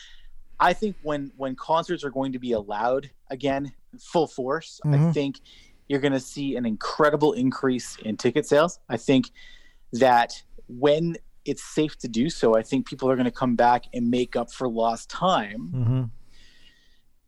I 0.61 0.73
think 0.73 0.97
when 1.03 1.33
when 1.37 1.57
concerts 1.57 2.05
are 2.05 2.11
going 2.11 2.33
to 2.33 2.39
be 2.39 2.53
allowed 2.53 3.11
again, 3.31 3.75
full 4.01 4.27
force, 4.27 4.81
I 4.87 4.97
Mhm. 4.97 5.13
think 5.13 5.41
you're 5.89 6.01
going 6.01 6.13
to 6.13 6.21
see 6.21 6.57
an 6.57 6.65
incredible 6.65 7.33
increase 7.33 7.97
in 7.97 8.17
ticket 8.17 8.47
sales. 8.47 8.79
I 8.89 8.97
think 8.97 9.31
that 9.93 10.33
when 10.69 11.17
it's 11.45 11.63
safe 11.63 11.99
to 11.99 12.09
do 12.09 12.31
so, 12.31 12.57
I 12.57 12.63
think 12.63 12.87
people 12.87 13.11
are 13.11 13.17
going 13.17 13.27
to 13.27 13.31
come 13.31 13.55
back 13.57 13.85
and 13.93 14.09
make 14.11 14.35
up 14.37 14.51
for 14.51 14.69
lost 14.69 15.11
time. 15.11 15.73
Mhm. 15.75 16.11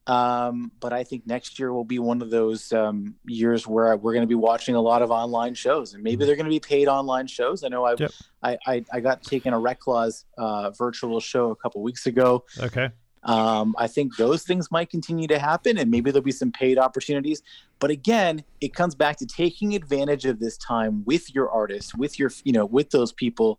Um, 0.06 0.70
but 0.78 0.92
I 0.92 1.02
think 1.02 1.26
next 1.26 1.58
year 1.58 1.72
will 1.72 1.84
be 1.84 1.98
one 1.98 2.22
of 2.22 2.30
those 2.30 2.72
um, 2.72 3.16
years 3.26 3.66
where 3.66 3.96
we're 3.96 4.12
going 4.12 4.22
to 4.22 4.28
be 4.28 4.36
watching 4.36 4.76
a 4.76 4.80
lot 4.80 5.02
of 5.02 5.10
online 5.10 5.54
shows, 5.54 5.94
and 5.94 6.02
maybe 6.04 6.24
they're 6.24 6.36
going 6.36 6.46
to 6.46 6.50
be 6.50 6.60
paid 6.60 6.86
online 6.86 7.26
shows. 7.26 7.64
I 7.64 7.68
know 7.68 7.84
I, 7.84 7.96
Mm-hmm. 7.96 8.02
Yep. 8.02 8.12
I, 8.42 8.58
I, 8.66 8.84
I 8.92 9.00
got 9.00 9.22
taken 9.22 9.54
a 9.54 9.56
Reklaws 9.58 10.24
uh, 10.38 10.70
virtual 10.70 11.18
show 11.20 11.50
a 11.50 11.56
couple 11.56 11.82
weeks 11.82 12.06
ago. 12.06 12.44
Okay. 12.60 12.90
Um, 13.22 13.74
I 13.76 13.88
think 13.88 14.16
those 14.16 14.44
things 14.44 14.70
might 14.70 14.90
continue 14.90 15.26
to 15.28 15.38
happen, 15.38 15.78
and 15.78 15.90
maybe 15.90 16.10
there'll 16.10 16.22
be 16.24 16.30
some 16.30 16.52
paid 16.52 16.78
opportunities. 16.78 17.42
But 17.80 17.90
again, 17.90 18.44
it 18.60 18.72
comes 18.74 18.94
back 18.94 19.16
to 19.16 19.26
taking 19.26 19.74
advantage 19.74 20.26
of 20.26 20.38
this 20.38 20.56
time 20.56 21.02
with 21.04 21.34
your 21.34 21.50
artists, 21.50 21.94
with 21.94 22.18
your, 22.18 22.30
you 22.44 22.52
know, 22.52 22.64
with 22.64 22.90
those 22.90 23.12
people, 23.12 23.58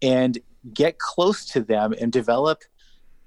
and 0.00 0.38
get 0.72 0.98
close 0.98 1.44
to 1.46 1.60
them 1.60 1.92
and 2.00 2.12
develop 2.12 2.62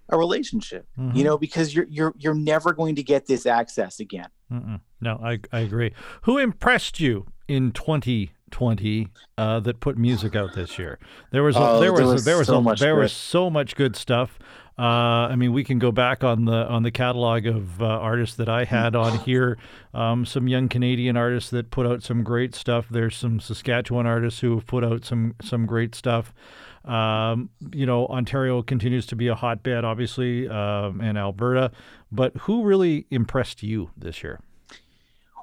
a 0.10 0.18
relationship. 0.18 0.88
Mhm. 1.00 1.16
You 1.16 1.24
know, 1.24 1.38
because 1.38 1.74
you're 1.76 1.88
you're 1.90 2.14
you're 2.18 2.34
never 2.36 2.74
going 2.74 2.96
to 2.96 3.04
get 3.04 3.26
this 3.28 3.46
access 3.46 4.00
again. 4.00 4.28
Mm-mm. 4.52 4.80
No, 5.02 5.20
I 5.24 5.40
I 5.52 5.60
agree. 5.60 5.94
Who 6.24 6.38
impressed 6.38 7.00
you 7.00 7.26
in 7.48 7.72
2020 7.72 9.08
uh, 9.38 9.60
that 9.62 9.80
put 9.80 9.98
music 9.98 10.36
out 10.36 10.54
this 10.56 10.78
year? 10.80 11.00
There 11.32 11.44
was 11.44 11.56
a, 11.56 11.60
Oh, 11.60 11.80
there 11.80 11.92
was, 11.92 12.00
there 12.02 12.08
a- 12.10 12.14
was 12.14 12.26
there 12.26 12.38
was 12.38 12.48
so 12.48 12.58
a- 12.58 12.62
much 12.62 12.80
there 12.80 12.96
good. 12.96 13.02
was 13.02 13.14
so 13.14 13.50
much 13.50 13.76
good 13.76 13.96
stuff. 13.96 14.38
Uh, 14.78 15.32
I 15.32 15.38
mean, 15.38 15.54
we 15.54 15.64
can 15.64 15.80
go 15.80 15.92
back 15.94 16.22
on 16.24 16.44
the 16.46 16.68
on 16.68 16.84
the 16.84 16.92
catalog 16.92 17.46
of 17.46 17.82
uh, 17.82 17.86
artists 17.86 18.36
that 18.36 18.50
I 18.50 18.66
had 18.66 18.94
on 18.94 19.20
here. 19.20 19.58
Um, 19.94 20.26
some 20.26 20.50
young 20.50 20.68
Canadian 20.68 21.16
artists 21.16 21.50
that 21.52 21.72
put 21.72 21.88
out 21.88 22.04
some 22.04 22.24
great 22.24 22.54
stuff. 22.54 22.88
There's 22.90 23.16
some 23.16 23.40
Saskatchewan 23.40 24.06
artists 24.06 24.42
who 24.42 24.54
have 24.56 24.66
put 24.68 24.84
out 24.84 25.06
some 25.06 25.36
some 25.42 25.66
great 25.66 25.96
stuff. 25.96 26.34
Um, 26.86 27.50
you 27.74 27.86
know, 27.86 28.08
Ontario 28.08 28.62
continues 28.62 29.06
to 29.08 29.16
be 29.16 29.28
a 29.28 29.36
hotbed, 29.36 29.84
obviously, 29.84 30.48
um, 30.48 31.02
and 31.02 31.18
Alberta. 31.18 31.72
But 32.12 32.36
who 32.38 32.64
really 32.64 33.08
impressed 33.12 33.64
you 33.64 33.90
this 33.98 34.24
year? 34.24 34.40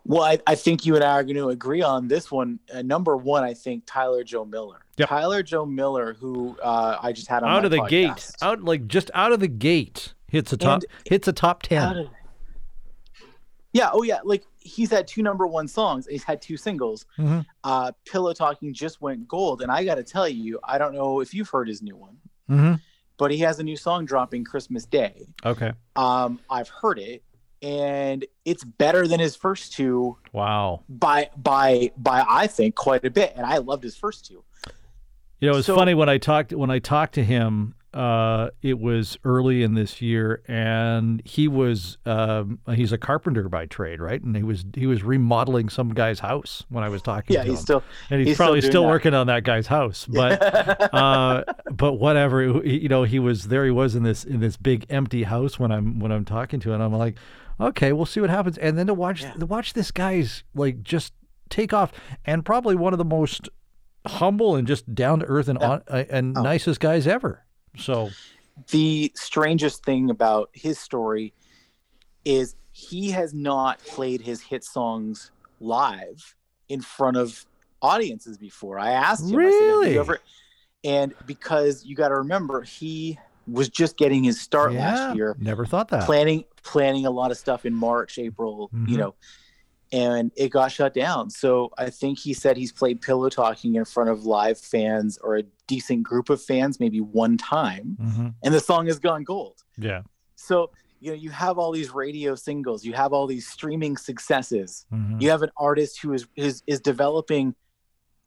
Well, 0.05 0.23
I, 0.23 0.39
I 0.47 0.55
think 0.57 0.85
you 0.85 0.97
and 0.97 1.05
I 1.05 1.13
are 1.13 1.23
going 1.23 1.37
to 1.37 1.51
agree 1.51 1.83
on 1.83 2.09
this 2.09 2.31
one. 2.31 2.59
Uh, 2.73 2.83
number 2.83 3.17
one, 3.17 3.45
I 3.45 3.55
think 3.55 3.85
Tyler 3.87 4.25
Joe 4.25 4.45
Miller. 4.45 4.81
Yep. 4.97 5.09
Tyler 5.09 5.43
Joe 5.43 5.65
Miller, 5.65 6.15
who 6.15 6.57
uh, 6.63 6.99
I 7.01 7.13
just 7.13 7.29
had 7.29 7.43
on 7.45 7.51
out 7.51 7.65
of 7.65 7.71
the 7.71 7.79
podcast. 7.79 7.89
gate, 7.89 8.31
out 8.43 8.63
like 8.63 8.89
just 8.89 9.11
out 9.15 9.33
of 9.33 9.41
the 9.41 9.49
gate, 9.49 10.15
hits 10.29 10.53
a 10.53 10.57
top 10.57 10.83
And- 10.83 10.87
hits 11.07 11.29
a 11.29 11.33
top 11.33 11.63
ten. 11.63 12.09
Yeah. 13.73 13.91
Oh, 13.93 14.03
yeah. 14.03 14.19
Like 14.25 14.45
he's 14.59 14.91
had 14.91 15.07
two 15.09 15.23
number 15.23 15.47
one 15.47 15.67
songs. 15.69 16.07
He's 16.07 16.25
had 16.25 16.43
two 16.43 16.57
singles. 16.57 17.07
Mhm. 17.19 17.45
Uh, 17.65 17.93
Pillow 18.05 18.33
Talking 18.35 18.75
just 18.75 19.01
went 19.01 19.27
gold, 19.27 19.63
and 19.63 19.71
I 19.73 19.85
got 19.85 19.95
to 19.97 20.03
tell 20.05 20.29
you, 20.29 20.59
I 20.63 20.79
don't 20.79 20.95
know 20.95 21.21
if 21.21 21.33
you've 21.35 21.49
heard 21.49 21.69
his 21.69 21.83
new 21.83 21.97
one, 21.97 22.17
hmm 22.49 22.75
but 23.19 23.31
he 23.31 23.39
has 23.39 23.59
a 23.61 23.63
new 23.63 23.77
song 23.77 24.05
dropping 24.05 24.43
Christmas 24.43 24.85
Day. 24.85 25.27
Okay. 25.45 25.73
Um, 25.95 26.41
I've 26.51 26.69
heard 26.69 26.99
it, 26.99 27.23
and 27.61 28.25
it's 28.45 28.65
better 28.65 29.07
than 29.07 29.21
his 29.21 29.37
first 29.37 29.73
two 29.75 30.17
Wow. 30.33 30.83
by 30.89 31.31
by 31.37 31.93
by 31.97 32.25
I 32.29 32.47
think 32.49 32.75
quite 32.75 33.05
a 33.05 33.11
bit. 33.11 33.33
And 33.37 33.47
I 33.47 33.59
loved 33.59 33.85
his 33.85 33.97
first 33.97 34.27
two. 34.27 34.43
You 35.41 35.51
know, 35.51 35.59
it's 35.59 35.67
So- 35.67 35.77
funny 35.77 35.95
when 35.95 36.09
I 36.09 36.19
talked 36.19 36.53
when 36.53 36.71
I 36.71 36.79
talked 36.79 37.15
to 37.15 37.25
him. 37.25 37.75
Uh, 37.95 38.49
it 38.63 38.79
was 38.79 39.19
early 39.25 39.63
in 39.63 39.75
this 39.75 40.01
year, 40.01 40.43
and 40.49 41.21
he 41.27 41.47
was 41.47 41.99
um, 42.07 42.59
he's 42.75 42.91
a 42.93 42.97
carpenter 42.99 43.49
by 43.51 43.67
trade, 43.67 44.01
right? 44.01 44.23
And 44.23 44.35
he 44.35 44.43
was 44.43 44.65
he 44.75 44.87
was 44.87 45.03
remodeling 45.03 45.69
some 45.69 45.91
guy's 45.93 46.21
house 46.21 46.65
when 46.71 46.83
I 46.85 46.89
was 46.89 47.03
talking 47.03 47.35
Yeah, 47.35 47.43
to 47.45 47.51
he's 47.51 47.59
him, 47.59 47.63
still 47.63 47.83
and 48.09 48.21
he's, 48.21 48.29
he's 48.29 48.37
probably 48.39 48.61
doing 48.61 48.71
still 48.73 48.87
working 48.87 49.13
on 49.13 49.27
that 49.27 49.45
guy's 49.45 49.67
house. 49.67 50.07
But 50.07 50.41
uh, 50.95 51.45
but 51.71 51.95
whatever, 51.95 52.43
you 52.65 52.89
know, 52.89 53.03
he 53.03 53.19
was 53.19 53.49
there. 53.49 53.65
He 53.67 53.71
was 53.71 53.95
in 53.95 54.05
this 54.05 54.25
in 54.25 54.41
this 54.41 54.57
big 54.57 54.87
empty 54.89 55.25
house 55.25 55.59
when 55.59 55.71
I'm 55.71 55.99
when 56.01 56.13
I'm 56.13 56.25
talking 56.25 56.61
to, 56.61 56.71
him, 56.71 56.77
and 56.77 56.83
I'm 56.85 56.95
like, 56.95 57.17
okay, 57.61 57.93
we'll 57.93 58.07
see 58.07 58.21
what 58.21 58.31
happens. 58.31 58.57
And 58.57 58.79
then 58.79 58.87
to 58.87 58.95
watch 58.95 59.21
Yeah. 59.23 59.33
to 59.35 59.45
watch 59.47 59.75
this 59.75 59.91
guy's 59.91 60.45
like 60.55 60.83
just 60.83 61.13
take 61.51 61.75
off, 61.75 61.93
and 62.25 62.43
probably 62.43 62.75
one 62.75 62.95
of 62.95 62.99
the 62.99 63.05
most 63.05 63.51
humble 64.07 64.57
and 64.57 64.67
just 64.67 64.95
down 64.95 65.19
to 65.21 65.27
earth 65.27 65.49
and 65.49 65.59
on, 65.59 65.83
uh, 65.89 66.05
and 66.09 66.39
Oh. 66.39 66.43
nicest 66.43 66.81
guys 66.81 67.07
ever. 67.07 67.45
So 67.77 68.11
the 68.71 69.13
strangest 69.15 69.85
thing 69.85 70.11
about 70.11 70.51
his 70.53 70.79
story 70.79 71.35
is 72.25 72.55
he 72.73 73.11
has 73.11 73.35
not 73.35 73.81
played 73.85 74.21
his 74.23 74.43
hit 74.43 74.65
songs 74.65 75.31
live 75.61 76.35
in 76.69 76.81
front 76.81 77.17
of 77.17 77.45
audiences 77.81 78.39
before. 78.39 78.79
I 78.79 78.93
asked 78.93 79.31
him, 79.31 79.39
I 79.41 79.51
said, 79.51 79.67
Really? 79.67 79.99
ever-" 79.99 80.19
and 80.85 81.15
because 81.27 81.85
you 81.85 81.97
got 81.97 82.09
to 82.09 82.17
remember, 82.17 82.63
he 82.63 83.19
was 83.47 83.69
just 83.69 83.97
getting 83.97 84.23
his 84.23 84.41
start 84.41 84.73
yeah, 84.73 84.79
last 84.81 85.15
year, 85.17 85.37
never 85.39 85.67
thought 85.67 85.89
that. 85.89 86.07
planning 86.07 86.45
planning 86.63 87.07
a 87.07 87.11
lot 87.11 87.31
of 87.33 87.37
stuff 87.37 87.67
in 87.67 87.75
March, 87.75 88.19
April, 88.19 88.71
Mhm. 88.73 88.89
you 88.89 88.99
know, 88.99 89.15
and 89.93 90.33
it 90.37 90.49
got 90.49 90.73
shut 90.73 90.95
down. 90.95 91.29
So 91.29 91.71
I 91.77 91.91
think 91.91 92.19
he 92.19 92.33
said 92.33 92.57
he's 92.57 92.73
played 92.73 93.03
Pillow 93.03 93.29
Talking 93.29 93.75
in 93.75 93.85
front 93.85 94.09
of 94.09 94.25
live 94.25 94.59
fans 94.59 95.19
or 95.19 95.37
a 95.37 95.43
decent 95.67 96.03
group 96.03 96.31
of 96.31 96.43
fans 96.43 96.81
maybe 96.81 97.01
one 97.01 97.37
time, 97.37 97.97
hmm 98.01 98.29
and 98.43 98.55
the 98.55 98.61
song 98.61 98.87
has 98.87 98.99
gone 98.99 99.23
gold. 99.23 99.63
Yeah. 99.77 100.03
So 100.35 100.71
you 101.01 101.11
know 101.11 101.17
you 101.17 101.31
have 101.31 101.59
all 101.59 101.73
these 101.73 101.93
radio 101.93 102.35
singles, 102.35 102.85
you 102.85 102.95
have 102.95 103.13
all 103.13 103.27
these 103.27 103.47
streaming 103.47 103.97
successes, 103.97 104.87
hmm 104.91 105.21
you 105.21 105.31
have 105.31 105.43
an 105.43 105.51
artist 105.57 106.01
who 106.01 106.15
is 106.15 106.27
is 106.37 106.63
is 106.67 106.81
developing 106.81 107.55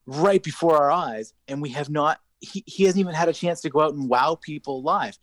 right 0.06 0.44
before 0.44 0.78
our 0.78 0.92
eyes, 0.92 1.34
and 1.48 1.62
we 1.62 1.70
have 1.70 1.90
not. 1.90 2.20
He, 2.42 2.64
he 2.68 2.84
hasn't 2.84 3.00
even 3.00 3.16
had 3.16 3.28
a 3.28 3.34
chance 3.34 3.62
to 3.62 3.70
go 3.70 3.80
out 3.80 3.94
and 3.94 4.08
wow 4.08 4.38
people 4.40 4.84
live. 4.84 5.18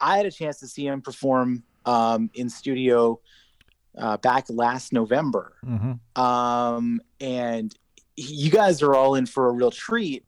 I 0.00 0.18
had 0.18 0.26
a 0.26 0.30
chance 0.30 0.58
to 0.60 0.66
see 0.66 0.86
him 0.86 1.00
perform 1.00 1.62
um, 1.86 2.30
in 2.34 2.50
studio 2.50 3.20
uh, 3.98 4.16
back 4.18 4.46
last 4.48 4.92
November, 4.92 5.54
hmm 5.62 5.92
um, 6.20 7.00
and 7.20 7.74
you 8.16 8.50
guys 8.50 8.82
are 8.82 8.94
all 8.94 9.14
in 9.14 9.26
for 9.26 9.48
a 9.48 9.52
real 9.52 9.70
treat. 9.70 10.24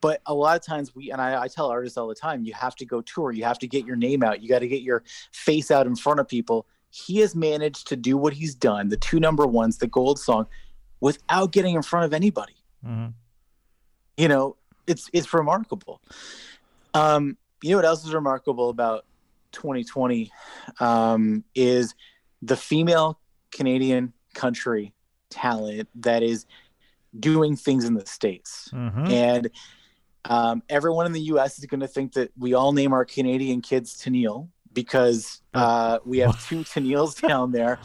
But 0.00 0.22
a 0.26 0.34
lot 0.34 0.56
of 0.56 0.64
times 0.64 0.94
we 0.94 1.10
and 1.10 1.20
I, 1.20 1.42
I 1.42 1.48
tell 1.48 1.68
artists 1.68 1.98
all 1.98 2.08
the 2.08 2.14
time, 2.14 2.44
you 2.44 2.54
have 2.54 2.74
to 2.76 2.86
go 2.86 3.02
tour, 3.02 3.32
you 3.32 3.44
have 3.44 3.58
to 3.58 3.68
get 3.68 3.84
your 3.84 3.96
name 3.96 4.22
out, 4.22 4.42
you 4.42 4.48
got 4.48 4.60
to 4.60 4.68
get 4.68 4.82
your 4.82 5.02
face 5.32 5.70
out 5.70 5.86
in 5.86 5.94
front 5.94 6.20
of 6.20 6.28
people. 6.28 6.66
He 6.90 7.18
has 7.18 7.36
managed 7.36 7.86
to 7.88 7.96
do 7.96 8.16
what 8.16 8.32
he's 8.32 8.54
done, 8.54 8.88
the 8.88 8.96
two 8.96 9.20
number 9.20 9.46
ones, 9.46 9.78
the 9.78 9.86
gold 9.86 10.18
song, 10.18 10.46
without 11.00 11.52
getting 11.52 11.76
in 11.76 11.82
front 11.82 12.06
of 12.06 12.14
anybody. 12.14 12.56
hmm 12.82 13.08
You 14.16 14.28
know, 14.28 14.56
it's 14.86 15.10
it's 15.12 15.32
remarkable. 15.32 16.00
Um, 16.94 17.36
you 17.62 17.70
know 17.70 17.76
what 17.76 17.84
else 17.84 18.04
is 18.04 18.14
remarkable 18.14 18.70
about 18.70 19.04
2020 19.52 20.30
um, 20.80 21.44
is 21.54 21.94
the 22.42 22.56
female 22.56 23.20
Canadian 23.52 24.12
country 24.34 24.94
talent 25.30 25.88
that 25.96 26.22
is 26.22 26.46
doing 27.18 27.56
things 27.56 27.84
in 27.84 27.94
the 27.94 28.06
states. 28.06 28.68
hmm 28.70 29.06
And 29.06 29.50
um, 30.24 30.62
everyone 30.68 31.06
in 31.06 31.12
the 31.12 31.22
U.S. 31.22 31.58
is 31.58 31.64
going 31.66 31.80
to 31.80 31.88
think 31.88 32.12
that 32.12 32.30
we 32.38 32.54
all 32.54 32.72
name 32.72 32.92
our 32.92 33.04
Canadian 33.04 33.62
kids 33.62 34.00
Tennille 34.00 34.48
because 34.72 35.40
uh, 35.54 35.98
we 36.04 36.18
have 36.18 36.42
two 36.48 36.60
Tennilles 36.60 37.26
down 37.26 37.52
there 37.52 37.80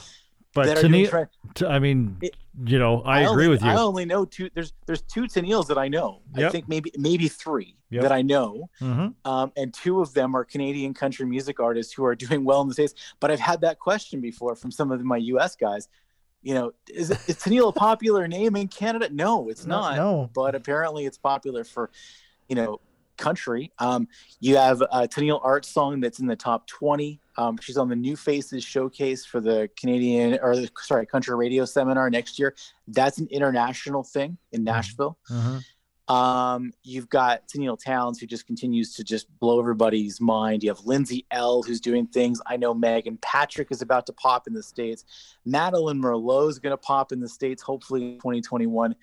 But 0.55 0.65
that 0.67 0.77
are 0.77 0.81
to 0.81 0.87
doing 0.87 1.01
me, 1.03 1.07
tra- 1.07 1.29
t- 1.53 1.65
I 1.67 1.77
mean, 1.79 2.17
It- 2.21 2.35
you 2.65 2.79
know, 2.79 3.01
I, 3.01 3.19
agree 3.21 3.31
only, 3.45 3.47
with 3.49 3.61
you. 3.63 3.69
I 3.69 3.75
only 3.75 4.05
know 4.05 4.23
two. 4.25 4.49
There's 4.55 4.71
there's 4.87 5.01
two 5.01 5.23
Tennilles 5.27 5.67
that 5.67 5.77
I 5.77 5.87
know. 5.89 6.21
I 6.33 6.49
think 6.49 6.67
maybe 6.69 6.91
maybe 6.97 7.27
three 7.27 7.75
Yep. 7.91 8.01
that 8.01 8.11
I 8.11 8.21
know, 8.23 8.69
hmm 8.79 9.07
um, 9.25 9.51
and 9.55 9.73
two 9.73 10.01
of 10.01 10.13
them 10.13 10.35
are 10.35 10.43
Canadian 10.43 10.93
country 10.93 11.25
music 11.25 11.59
artists 11.59 11.93
who 11.93 12.03
are 12.05 12.15
doing 12.25 12.43
well 12.45 12.61
in 12.61 12.67
the 12.69 12.73
states. 12.73 12.93
But 13.19 13.29
I've 13.31 13.39
had 13.39 13.61
that 13.61 13.77
question 13.79 14.21
before 14.21 14.55
from 14.55 14.71
some 14.71 14.91
of 14.91 15.03
my 15.03 15.17
U.S. 15.17 15.55
guys. 15.55 15.87
You 16.41 16.53
know, 16.53 16.71
is, 16.93 17.09
is 17.11 17.37
Tennille 17.37 17.69
a 17.69 17.71
popular 17.73 18.27
name 18.27 18.55
in 18.55 18.67
Canada? 18.67 19.09
No, 19.11 19.49
it's 19.49 19.65
No- 19.65 19.81
not. 19.81 19.95
no. 19.97 20.29
but 20.33 20.55
apparently 20.55 21.05
it's 21.05 21.17
popular 21.17 21.63
for, 21.63 21.89
you 22.47 22.55
know, 22.55 22.79
country. 23.17 23.71
Um, 23.79 24.07
you 24.39 24.57
have 24.57 24.81
a 24.81 25.07
Tenille 25.07 25.39
Art 25.43 25.65
song 25.65 25.99
that's 25.99 26.19
in 26.19 26.27
the 26.27 26.35
top 26.35 26.67
20. 26.67 27.19
Um, 27.37 27.57
she's 27.61 27.77
on 27.77 27.89
the 27.89 27.95
New 27.95 28.15
Faces 28.15 28.63
showcase 28.63 29.25
for 29.25 29.41
the 29.41 29.69
Canadian 29.79 30.39
or 30.41 30.55
the, 30.55 30.69
sorry, 30.81 31.05
country 31.05 31.35
radio 31.35 31.65
seminar 31.65 32.09
next 32.09 32.39
year. 32.39 32.55
That's 32.87 33.17
an 33.17 33.27
international 33.29 34.03
thing 34.03 34.37
in 34.51 34.63
Nashville. 34.63 35.17
hmm 35.27 35.57
Um, 36.07 36.71
you've 36.83 37.09
got 37.09 37.47
Tenille 37.47 37.83
Townes 37.83 38.19
who 38.19 38.27
just 38.27 38.45
continues 38.45 38.93
to 38.95 39.03
just 39.03 39.27
blow 39.39 39.59
everybody's 39.59 40.21
mind. 40.21 40.61
You 40.63 40.69
have 40.69 40.85
Lindsay 40.85 41.25
Ell 41.31 41.63
who's 41.63 41.81
doing 41.81 42.05
things. 42.05 42.39
I 42.45 42.57
know 42.57 42.75
Meghan 42.75 43.19
Patrick 43.21 43.69
is 43.71 43.81
about 43.81 44.05
to 44.05 44.13
pop 44.13 44.45
in 44.47 44.53
the 44.53 44.61
States. 44.63 45.03
Madeline 45.45 45.99
Merlo 46.01 46.47
is 46.47 46.59
going 46.59 46.71
to 46.71 46.77
pop 46.77 47.11
in 47.11 47.19
the 47.19 47.27
States, 47.27 47.63
hopefully 47.63 48.03
in 48.03 48.17
2021. 48.17 48.95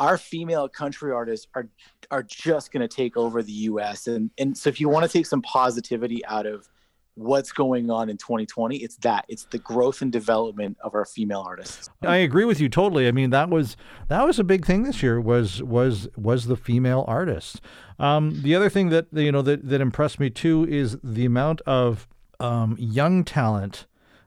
Our 0.00 0.18
female 0.18 0.68
country 0.68 1.12
artists 1.12 1.46
are 1.54 1.68
are 2.10 2.22
just 2.22 2.72
going 2.72 2.86
to 2.86 2.94
take 2.94 3.16
over 3.16 3.42
the 3.42 3.52
U.S. 3.52 4.06
and 4.06 4.30
and 4.38 4.56
so 4.56 4.68
if 4.68 4.80
you 4.80 4.88
want 4.88 5.04
to 5.04 5.10
take 5.10 5.26
some 5.26 5.42
positivity 5.42 6.24
out 6.26 6.46
of 6.46 6.68
what's 7.16 7.52
going 7.52 7.90
on 7.90 8.08
in 8.08 8.16
2020, 8.16 8.76
it's 8.78 8.96
that 8.96 9.24
it's 9.28 9.44
the 9.46 9.58
growth 9.58 10.02
and 10.02 10.10
development 10.10 10.76
of 10.82 10.94
our 10.94 11.04
female 11.04 11.44
artists. 11.46 11.88
I 12.02 12.16
agree 12.16 12.44
with 12.44 12.60
you 12.60 12.68
totally. 12.68 13.06
I 13.06 13.12
mean, 13.12 13.30
that 13.30 13.50
was 13.50 13.76
that 14.08 14.26
was 14.26 14.38
a 14.38 14.44
big 14.44 14.64
thing 14.64 14.82
this 14.82 15.02
year. 15.02 15.20
Was 15.20 15.62
was 15.62 16.08
was 16.16 16.46
the 16.46 16.56
female 16.56 17.04
artists. 17.06 17.60
Um, 17.98 18.42
the 18.42 18.54
other 18.54 18.68
thing 18.68 18.88
that 18.90 19.06
you 19.12 19.32
know 19.32 19.42
that 19.42 19.68
that 19.68 19.80
impressed 19.80 20.18
me 20.18 20.30
too 20.30 20.66
is 20.68 20.98
the 21.02 21.24
amount 21.24 21.60
of 21.62 22.08
um, 22.40 22.76
young 22.78 23.24
talent 23.24 23.86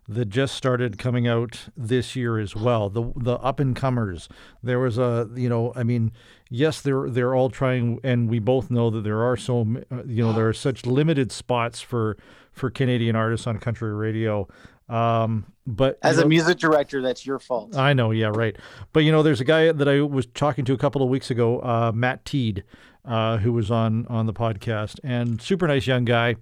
that 0.10 0.26
just 0.30 0.56
started 0.56 0.98
coming 0.98 1.28
out 1.28 1.68
this 1.76 2.16
year 2.16 2.40
as 2.40 2.56
well. 2.56 2.90
The 2.90 3.12
the 3.16 3.34
up 3.40 3.60
and 3.60 3.76
comers. 3.76 4.30
There 4.64 4.80
was 4.80 4.98
a 4.98 5.30
you 5.36 5.50
know 5.50 5.74
I 5.76 5.84
mean 5.84 6.12
yes 6.50 6.80
they're 6.82 7.10
they're 7.10 7.36
all 7.36 7.50
trying 7.50 8.00
and 8.04 8.30
we 8.30 8.40
both 8.40 8.72
know 8.72 8.90
that 8.90 9.02
there 9.04 9.22
are 9.22 9.36
so 9.36 9.62
uh, 9.92 10.04
you 10.06 10.24
know 10.24 10.32
there 10.34 10.48
are 10.48 10.54
such 10.54 10.86
limited 10.86 11.32
spots 11.32 11.82
for 11.82 12.18
for 12.54 12.70
Canadian 12.70 13.16
artists 13.16 13.46
on 13.48 13.60
country 13.60 13.94
radio. 13.94 14.48
Um, 14.90 15.46
but 15.68 16.00
As 16.02 16.18
a 16.18 16.22
know- 16.22 16.28
music 16.30 16.58
director, 16.60 17.02
that's 17.02 17.26
your 17.26 17.40
fault. 17.40 17.76
I 17.76 17.92
know, 17.92 18.12
yeah, 18.12 18.32
right. 18.34 18.56
But 18.94 19.02
you 19.02 19.12
know, 19.12 19.22
there's 19.22 19.42
a 19.42 19.46
guy 19.46 19.72
that 19.74 19.88
I 19.88 20.00
was 20.02 20.26
talking 20.28 20.64
to 20.66 20.74
a 20.74 20.78
couple 20.78 21.04
of 21.04 21.10
weeks 21.10 21.30
ago, 21.30 21.60
uh, 21.60 21.92
Matt 21.94 22.24
Teed, 22.24 22.64
uh, 23.04 23.38
who 23.40 23.52
was 23.52 23.70
on 23.70 24.06
on 24.08 24.26
the 24.28 24.34
podcast, 24.34 25.00
and 25.04 25.42
super 25.42 25.68
nice 25.68 25.86
young 25.88 26.06
guy. 26.06 26.38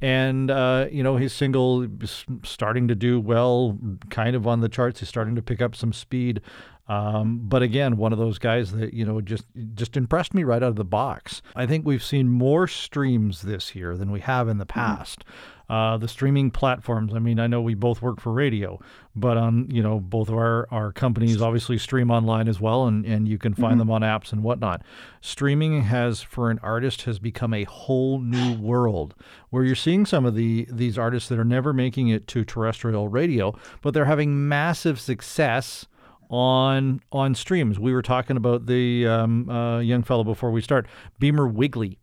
And 0.00 0.50
uh, 0.50 0.86
you 0.90 1.02
know 1.02 1.16
his 1.16 1.32
single 1.32 1.82
is 2.02 2.24
starting 2.44 2.88
to 2.88 2.94
do 2.94 3.20
well, 3.20 3.78
kind 4.10 4.36
of 4.36 4.46
on 4.46 4.60
the 4.60 4.68
charts. 4.68 5.00
He's 5.00 5.08
starting 5.08 5.34
to 5.34 5.42
pick 5.42 5.60
up 5.60 5.74
some 5.74 5.92
speed. 5.92 6.40
Um, 6.88 7.40
but 7.42 7.62
again, 7.62 7.98
one 7.98 8.12
of 8.12 8.18
those 8.18 8.38
guys 8.38 8.72
that 8.72 8.94
you 8.94 9.04
know 9.04 9.20
just 9.20 9.44
just 9.74 9.96
impressed 9.96 10.34
me 10.34 10.44
right 10.44 10.62
out 10.62 10.70
of 10.70 10.76
the 10.76 10.84
box. 10.84 11.42
I 11.54 11.66
think 11.66 11.84
we've 11.84 12.02
seen 12.02 12.28
more 12.28 12.66
streams 12.66 13.42
this 13.42 13.74
year 13.74 13.96
than 13.96 14.10
we 14.10 14.20
have 14.20 14.48
in 14.48 14.58
the 14.58 14.66
past. 14.66 15.24
Uh, 15.68 15.98
the 15.98 16.08
streaming 16.08 16.50
platforms. 16.50 17.12
I 17.14 17.18
mean, 17.18 17.38
I 17.38 17.46
know 17.46 17.60
we 17.60 17.74
both 17.74 18.00
work 18.00 18.20
for 18.20 18.32
radio, 18.32 18.80
but 19.14 19.36
on 19.36 19.68
you 19.70 19.82
know 19.82 20.00
both 20.00 20.30
of 20.30 20.34
our 20.34 20.66
our 20.70 20.92
companies 20.92 21.42
obviously 21.42 21.76
stream 21.76 22.10
online 22.10 22.48
as 22.48 22.58
well, 22.58 22.86
and 22.86 23.04
and 23.04 23.28
you 23.28 23.36
can 23.36 23.52
find 23.52 23.78
them 23.78 23.90
on 23.90 24.00
apps 24.00 24.32
and 24.32 24.42
whatnot. 24.42 24.82
Streaming 25.20 25.82
has 25.82 26.22
for 26.22 26.50
an 26.50 26.58
artist 26.62 27.02
has 27.02 27.18
become 27.18 27.52
a 27.52 27.64
whole 27.64 28.18
new 28.18 28.54
world 28.54 29.14
where 29.50 29.62
you're 29.62 29.74
seeing 29.74 30.06
some 30.06 30.24
of 30.24 30.34
the 30.34 30.66
these 30.70 30.96
artists 30.96 31.28
that 31.28 31.38
are 31.38 31.44
never 31.44 31.74
making 31.74 32.08
it 32.08 32.26
to 32.28 32.46
terrestrial 32.46 33.08
radio, 33.08 33.54
but 33.82 33.92
they're 33.92 34.06
having 34.06 34.48
massive 34.48 34.98
success 34.98 35.86
on 36.30 37.00
on 37.12 37.34
streams. 37.34 37.78
We 37.78 37.92
were 37.92 38.02
talking 38.02 38.36
about 38.36 38.66
the 38.66 39.06
um, 39.06 39.48
uh, 39.48 39.80
young 39.80 40.02
fellow 40.02 40.24
before 40.24 40.50
we 40.50 40.60
start, 40.60 40.86
Beamer 41.18 41.46
Wigley. 41.46 41.98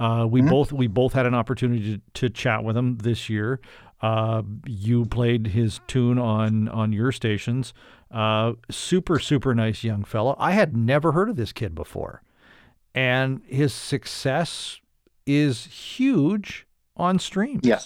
Uh, 0.00 0.26
we 0.26 0.40
both 0.40 0.72
we 0.72 0.86
both 0.86 1.12
had 1.12 1.26
an 1.26 1.34
opportunity 1.34 1.98
to, 1.98 2.02
to 2.14 2.30
chat 2.30 2.64
with 2.64 2.76
him 2.76 2.96
this 2.98 3.28
year. 3.28 3.60
Uh, 4.00 4.42
you 4.66 5.04
played 5.04 5.48
his 5.48 5.78
tune 5.86 6.18
on 6.18 6.68
on 6.68 6.90
your 6.90 7.12
stations. 7.12 7.74
Uh, 8.10 8.54
super 8.70 9.18
super 9.18 9.54
nice 9.54 9.84
young 9.84 10.02
fellow. 10.02 10.34
I 10.38 10.52
had 10.52 10.74
never 10.74 11.12
heard 11.12 11.28
of 11.28 11.36
this 11.36 11.52
kid 11.52 11.74
before, 11.74 12.22
and 12.94 13.42
his 13.44 13.74
success 13.74 14.80
is 15.26 15.66
huge 15.66 16.66
on 16.96 17.18
streams. 17.18 17.60
Yeah. 17.62 17.80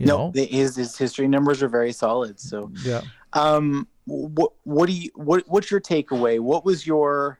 no, 0.00 0.32
the- 0.34 0.46
his 0.46 0.74
his 0.74 0.98
history 0.98 1.28
numbers 1.28 1.62
are 1.62 1.68
very 1.68 1.92
solid. 1.92 2.40
So, 2.40 2.72
yeah. 2.84 3.02
um, 3.34 3.86
what 4.06 4.52
what 4.64 4.86
do 4.88 4.92
you 4.94 5.10
what 5.14 5.44
what's 5.46 5.70
your 5.70 5.80
takeaway? 5.80 6.40
What 6.40 6.64
was 6.64 6.88
your 6.88 7.38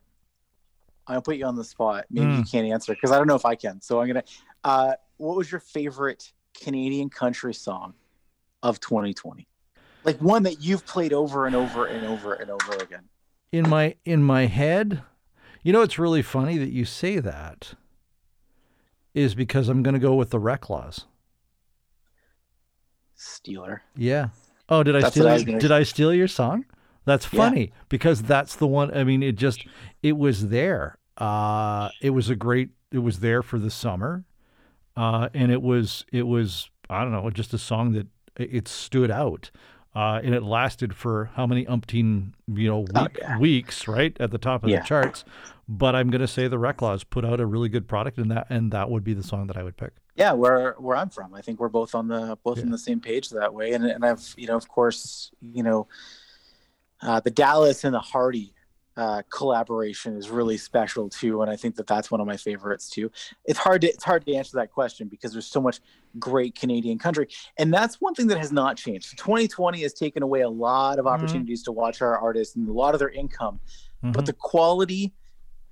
I'll 1.07 1.23
put 1.23 1.37
you 1.37 1.47
on 1.47 1.57
the 1.57 1.65
spot. 1.65 2.07
Maybe 2.11 2.33
you 2.35 2.43
Mm. 2.43 2.51
can't 2.51 2.67
answer 2.67 2.95
because 2.95 3.13
I 3.13 3.19
don't 3.19 3.27
know 3.27 3.35
if 3.37 3.45
I 3.47 3.55
can. 3.55 3.81
So 3.81 4.01
I'm 4.01 4.07
gonna. 4.09 4.25
Uh, 4.65 4.95
what 5.19 5.37
was 5.37 5.51
your 5.51 5.61
favorite 5.61 6.33
Canadian 6.63 7.09
country 7.11 7.55
song 7.55 7.95
of 8.63 8.81
2020? 8.81 9.47
Like 10.05 10.19
one 10.21 10.43
that 10.45 10.61
you've 10.61 10.85
played 10.87 11.13
over 11.13 11.47
and 11.47 11.55
over 11.57 11.87
and 11.87 12.05
over 12.05 12.35
and 12.35 12.51
over 12.51 12.73
again. 12.83 13.05
in 13.53 13.69
my 13.69 13.95
in 14.05 14.23
my 14.23 14.47
head 14.47 15.03
you 15.63 15.73
know 15.73 15.83
it's 15.83 15.99
really 15.99 16.23
funny 16.23 16.59
that 16.59 16.71
you 16.71 16.85
say 16.85 17.19
that 17.19 17.75
is 19.15 19.35
because 19.35 19.69
i'm 19.69 19.83
going 19.83 19.95
to 19.95 20.01
go 20.01 20.15
with 20.15 20.31
the 20.31 20.39
Reklaws 20.39 21.05
Steeler. 23.19 23.81
yeah 23.97 24.29
oh 24.69 24.83
did 24.83 24.95
i 24.97 25.01
That's 25.01 25.13
steal 25.13 25.27
I 25.29 25.39
did 25.43 25.73
i 25.73 25.83
steal 25.83 26.13
your 26.13 26.29
song 26.29 26.65
that's 27.07 27.33
Yeah. 27.33 27.39
funny 27.39 27.73
because 27.89 28.23
that's 28.23 28.55
the 28.57 28.67
one 28.67 28.95
i 28.97 29.03
mean 29.05 29.23
it 29.23 29.37
just 29.37 29.67
it 30.03 30.17
was 30.19 30.49
there 30.49 30.99
uh 31.17 31.89
it 32.03 32.11
was 32.11 32.29
a 32.29 32.37
great 32.37 32.69
it 32.93 32.99
was 32.99 33.21
there 33.21 33.43
for 33.43 33.59
the 33.59 33.71
summer 33.71 34.25
uh 34.97 35.29
and 35.33 35.51
it 35.51 35.63
was 35.63 36.05
it 36.13 36.27
was 36.27 36.69
i 36.91 37.03
don't 37.03 37.13
know 37.13 37.31
just 37.31 37.55
a 37.55 37.59
song 37.59 37.93
that 37.93 38.07
it 38.37 38.69
stood 38.69 39.11
out 39.11 39.51
uh, 39.95 40.21
and 40.23 40.35
it 40.35 40.43
lasted 40.43 40.95
for 40.95 41.31
how 41.37 41.47
many 41.47 41.65
umpteen, 41.65 42.33
you 42.53 42.69
know, 42.69 42.85
Oh, 42.95 43.07
yeah. 43.19 43.39
weeks, 43.39 43.89
right 43.89 44.15
at 44.21 44.31
the 44.31 44.37
top 44.37 44.63
of 44.63 44.69
Yeah. 44.69 44.81
the 44.81 44.85
charts. 44.85 45.25
But 45.71 45.97
I'm 45.97 46.11
going 46.11 46.21
to 46.21 46.29
say 46.29 46.49
the 46.49 46.59
Reklaws 46.59 47.03
put 47.09 47.25
out 47.25 47.41
a 47.41 47.47
really 47.47 47.71
good 47.71 47.89
product, 47.89 48.19
and 48.19 48.31
that 48.31 48.47
and 48.51 48.71
that 48.73 48.91
would 48.91 49.05
be 49.05 49.15
the 49.15 49.23
song 49.23 49.47
that 49.47 49.57
I 49.57 49.63
would 49.63 49.79
pick. 49.79 49.93
Yeah, 50.15 50.33
where 50.33 50.73
where 50.79 50.99
I'm 50.99 51.09
from, 51.09 51.33
I 51.33 51.41
think 51.41 51.59
we're 51.61 51.71
both 51.71 51.95
on 51.95 52.09
the 52.09 52.37
both 52.45 52.59
on 52.59 52.69
the 52.69 52.77
same 52.77 53.01
page 53.01 53.31
that 53.31 53.55
way. 53.55 53.73
And 53.73 53.87
and 53.87 54.05
I've 54.05 54.35
you 54.37 54.47
know 54.47 54.57
of 54.57 54.69
course 54.69 55.31
you 55.41 55.63
know 55.63 55.89
uh, 57.07 57.21
the 57.21 57.31
Dallas 57.31 57.85
and 57.85 57.95
the 57.95 58.01
Hardy 58.01 58.53
uh, 58.97 59.23
collaboration 59.31 60.17
is 60.17 60.31
really 60.31 60.57
special 60.57 61.09
too, 61.09 61.43
and 61.43 61.51
I 61.51 61.57
think 61.57 61.77
that 61.77 61.87
that's 61.87 62.11
one 62.11 62.21
of 62.21 62.27
my 62.27 62.37
favorites 62.37 62.89
too. 62.89 63.11
It's 63.45 63.59
hard 63.59 63.83
to 63.83 63.89
it's 63.89 64.03
hard 64.05 64.25
to 64.27 64.35
answer 64.35 64.57
that 64.57 64.73
question 64.73 65.07
because 65.07 65.33
there's 65.33 65.47
so 65.47 65.61
much 65.61 65.81
great 66.19 66.55
Canadian 66.55 66.99
country, 66.99 67.29
and 67.59 67.73
that's 67.73 68.01
one 68.01 68.15
thing 68.15 68.27
that 68.29 68.39
has 68.39 68.53
not 68.53 68.77
changed. 68.79 69.19
2020 69.19 69.83
has 69.83 69.93
taken 69.93 70.23
away 70.23 70.41
a 70.41 70.49
lot 70.49 70.99
of 70.99 71.05
Mhm. 71.05 71.11
opportunities 71.11 71.63
to 71.65 71.73
watch 71.73 72.01
our 72.03 72.19
artists 72.19 72.57
and 72.57 72.69
a 72.69 72.73
lot 72.73 72.95
of 72.95 72.99
their 72.99 73.11
income, 73.11 73.61
Mhm. 74.03 74.15
but 74.15 74.25
the 74.27 74.33
quality 74.33 75.13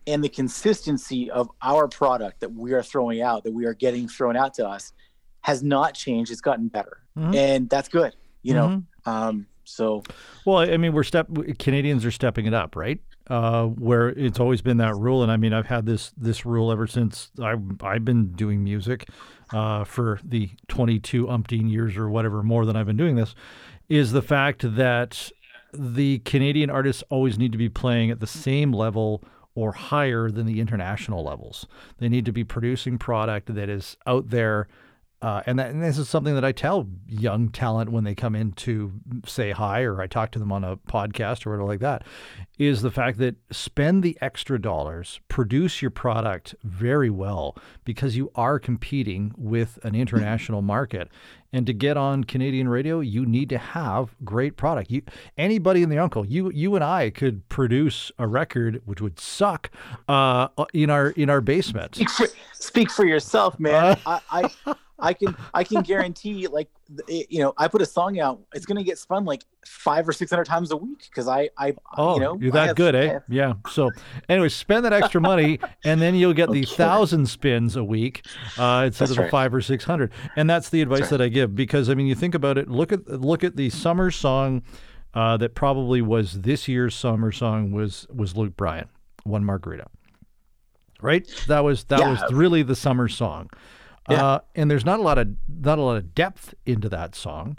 and 0.07 0.23
the 0.23 0.29
consistency 0.29 1.31
of 1.31 1.51
our 1.63 1.89
product 1.89 2.41
that 2.41 2.53
we 2.53 2.75
are 2.75 2.83
throwing 2.83 3.23
out, 3.23 3.43
that 3.45 3.55
we 3.55 3.65
are 3.65 3.73
getting 3.73 4.07
thrown 4.07 4.37
out 4.37 4.53
to 4.53 4.69
us, 4.69 4.93
has 5.41 5.63
not 5.63 5.95
changed. 5.95 6.31
It's 6.31 6.43
gotten 6.43 6.69
better, 6.69 6.99
Mhm. 7.17 7.35
and 7.35 7.71
that's 7.71 7.89
good. 7.89 8.15
You 8.43 8.53
know, 8.53 8.69
Mhm. 8.69 9.11
um, 9.11 9.47
so 9.65 10.03
Well, 10.45 10.59
I 10.59 10.77
mean, 10.77 10.93
we're 10.93 11.05
step 11.05 11.29
Canadians 11.59 12.05
are 12.05 12.11
stepping 12.11 12.47
it 12.47 12.55
up, 12.55 12.77
right? 12.77 13.01
Uh, 13.29 13.65
where 13.67 14.11
it's 14.11 14.39
always 14.39 14.61
been 14.61 14.77
that 14.77 14.95
rule, 14.97 15.23
and 15.23 15.33
I 15.33 15.37
mean, 15.37 15.53
I've 15.53 15.67
had 15.67 15.87
this 15.87 16.13
this 16.17 16.45
rule 16.45 16.71
ever 16.71 16.87
since 16.87 17.31
I 17.43 17.55
I've 17.81 18.05
been 18.05 18.33
doing 18.33 18.63
music 18.63 19.09
uh, 19.53 19.85
for 19.85 20.21
the 20.23 20.51
22 20.69 21.27
umpteen 21.27 21.71
years 21.71 21.97
or 21.97 22.11
whatever 22.11 22.43
more 22.43 22.67
than 22.67 22.77
I've 22.77 22.87
been 22.87 22.97
doing 22.97 23.17
this, 23.17 23.35
is 23.89 24.13
the 24.13 24.23
fact 24.23 24.77
that 24.77 25.31
the 25.73 26.19
Canadian 26.21 26.71
artists 26.71 27.03
always 27.09 27.39
need 27.39 27.53
to 27.53 27.59
be 27.59 27.69
playing 27.69 28.11
at 28.11 28.21
the 28.21 28.27
same 28.27 28.73
level 28.73 29.23
or 29.55 29.73
higher 29.73 30.31
than 30.31 30.47
the 30.47 30.61
international 30.61 31.25
levels. 31.25 31.67
They 31.99 32.09
need 32.09 32.25
to 32.27 32.33
be 32.33 32.45
producing 32.45 32.99
product 32.99 33.55
that 33.55 33.69
is 33.69 33.97
out 34.07 34.31
there. 34.31 34.69
Uh, 35.25 35.43
and, 35.47 35.59
that, 35.59 35.71
and 35.71 35.83
this 35.83 35.97
is 35.97 36.07
something 36.07 36.35
that 36.35 36.45
I 36.45 36.53
tell 36.53 36.87
young 37.09 37.49
talent 37.49 37.91
when 37.91 38.05
they 38.05 38.15
come 38.15 38.35
in 38.35 38.53
to 38.53 38.93
say 39.27 39.53
hi 39.53 39.81
or 39.81 40.03
I 40.03 40.07
talk 40.07 40.33
to 40.33 40.39
them 40.39 40.53
on 40.53 40.65
a 40.65 40.77
podcast 40.77 41.47
or 41.47 41.51
whatever 41.53 41.65
like 41.65 41.81
that 41.81 42.03
is 42.59 42.83
the 42.83 42.91
fact 42.91 43.17
that 43.21 43.37
spend 43.51 44.03
the 44.03 44.19
extra 44.21 44.61
dollars, 44.61 45.21
produce 45.29 45.81
your 45.81 45.91
product 45.91 46.55
very 46.63 47.09
well 47.09 47.57
because 47.87 48.19
you 48.19 48.31
are 48.35 48.59
competing 48.59 49.33
with 49.39 49.79
an 49.83 49.95
international 49.95 50.61
market. 50.77 51.09
And 51.55 51.67
to 51.69 51.73
get 51.73 51.97
on 51.97 52.25
Canadian 52.25 52.69
radio, 52.69 53.01
you 53.01 53.25
need 53.25 53.49
to 53.49 53.57
have 53.57 54.15
great 54.25 54.59
product. 54.59 54.91
You 54.91 55.01
anybody 55.39 55.83
in 55.83 55.89
the 55.89 55.99
uncle, 55.99 56.27
you 56.27 56.51
you 56.51 56.75
and 56.75 56.85
I 56.85 57.09
could 57.09 57.49
produce 57.49 58.13
a 58.19 58.27
record 58.27 58.83
which 58.85 59.01
would 59.01 59.19
suck 59.19 59.71
uh, 60.07 60.49
in 60.75 60.91
our 60.91 61.11
in 61.11 61.31
our 61.31 61.41
basement. 61.41 61.95
speak 61.95 62.11
for, 62.11 62.27
speak 62.53 62.91
for 62.91 63.07
yourself, 63.07 63.59
man. 63.59 63.97
I, 64.07 64.21
I 64.67 64.75
I 64.99 65.13
can 65.13 65.37
I 65.53 65.65
can 65.65 65.83
guarantee 65.83 66.47
like 66.47 66.69
th- 67.09 67.27
you 67.29 67.41
know 67.41 67.53
I 67.59 67.67
put 67.69 67.83
a 67.83 67.87
song 67.87 68.21
out, 68.21 68.41
it's 68.55 68.65
gonna 68.65 68.85
get 68.85 68.97
spun 68.99 69.25
like 69.25 69.43
five 69.67 70.09
or 70.09 70.13
six 70.13 70.31
hundred 70.31 70.45
times 70.45 70.71
a 70.71 70.77
week 70.77 71.07
because 71.11 71.27
I 71.27 71.51
I 71.59 71.75
Oh, 71.97 72.15
you 72.15 72.21
know 72.21 72.39
you're 72.41 72.53
that 72.53 72.69
have- 72.69 72.77
good, 72.77 72.95
eh? 72.95 73.13
have- 73.15 73.23
Yeah. 73.29 73.55
So, 73.71 73.91
anyway, 74.29 74.49
spend 74.51 74.85
that 74.85 74.93
extra 74.93 75.21
money, 75.21 75.59
and 75.85 76.01
then 76.01 76.15
you'll 76.15 76.33
get 76.33 76.51
the 76.53 76.63
thousand 76.65 77.27
spins 77.27 77.75
a 77.77 77.83
week 77.83 78.25
uh, 78.57 78.85
instead 78.87 79.09
That's 79.09 79.11
of 79.11 79.17
the 79.17 79.23
right. 79.23 79.31
five 79.31 79.55
or 79.55 79.61
six 79.61 79.85
hundred. 79.85 80.13
And 80.37 80.49
that's 80.49 80.71
the 80.71 80.81
advice 80.81 81.01
That's 81.01 81.11
that 81.11 81.21
I 81.23 81.29
give 81.29 81.55
because 81.57 81.91
I 81.91 81.95
mean, 81.95 82.07
you 82.07 82.15
think 82.15 82.35
about 82.37 82.57
it. 82.57 82.69
Look 82.71 82.93
at 82.93 83.07
look 83.09 83.43
at 83.43 83.57
the 83.57 83.71
summer 83.71 84.11
song 84.13 84.63
uh, 85.15 85.37
that 85.39 85.55
probably 85.57 86.03
was 86.03 86.43
this 86.43 86.69
year's 86.69 86.95
summer 86.95 87.33
song 87.33 87.73
was 87.73 88.07
was 88.15 88.37
Luke 88.37 88.57
Bryan, 88.57 88.89
one 89.25 89.45
margarita. 89.45 89.87
Right. 91.01 91.29
That 91.49 91.65
was 91.65 91.85
that 91.85 91.99
Yeah. 92.01 92.11
was 92.11 92.33
really 92.33 92.63
the 92.63 92.77
summer 92.77 93.09
song. 93.09 93.51
Yeah. 94.11 94.25
Uh, 94.25 94.39
and 94.55 94.71
there's 94.71 94.85
not 94.85 95.01
a 95.01 95.03
lot 95.03 95.19
of 95.19 95.29
not 95.49 95.79
a 95.79 95.83
lot 95.83 95.97
of 95.97 96.15
depth 96.15 96.55
into 96.67 96.89
that 96.91 97.15
song, 97.15 97.57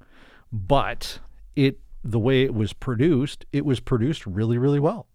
but 0.52 1.20
it 1.56 1.80
the 2.04 2.20
way 2.20 2.44
it 2.44 2.54
was 2.54 2.72
produced, 2.74 3.46
it 3.52 3.66
was 3.66 3.80
produced 3.80 4.26
really 4.28 4.58
really 4.58 4.80
well. 4.80 5.08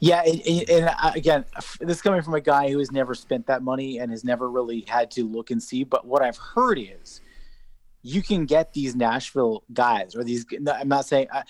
Yeah, 0.00 0.22
and, 0.26 0.40
and, 0.46 0.70
and 0.70 0.90
again, 1.14 1.44
this 1.78 1.98
is 1.98 2.02
coming 2.02 2.22
from 2.22 2.34
a 2.34 2.40
guy 2.40 2.70
who 2.70 2.78
has 2.78 2.90
never 2.90 3.14
spent 3.14 3.46
that 3.46 3.62
money 3.62 3.98
and 3.98 4.10
has 4.10 4.24
never 4.24 4.50
really 4.50 4.80
had 4.88 5.10
to 5.12 5.24
look 5.24 5.50
and 5.52 5.62
see. 5.62 5.84
But 5.84 6.04
what 6.06 6.22
I've 6.22 6.38
heard 6.38 6.76
is, 6.80 7.20
you 8.02 8.20
can 8.22 8.46
get 8.46 8.72
these 8.72 8.96
Nashville 8.96 9.62
guys, 9.72 10.16
or 10.16 10.24
these. 10.24 10.44
I'm 10.74 10.88
not 10.88 11.04
saying 11.06 11.28
I, 11.32 11.44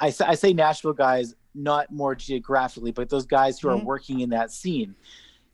I, 0.00 0.14
I 0.24 0.34
say- 0.36 0.52
Nashville 0.54 0.94
guys, 0.94 1.34
not 1.54 1.90
more 1.92 2.14
geographically, 2.14 2.92
but 2.92 3.08
those 3.10 3.26
guys 3.26 3.58
who 3.58 3.68
Mhm. 3.68 3.80
are 3.82 3.84
working 3.84 4.20
in 4.20 4.30
that 4.30 4.52
scene. 4.52 4.94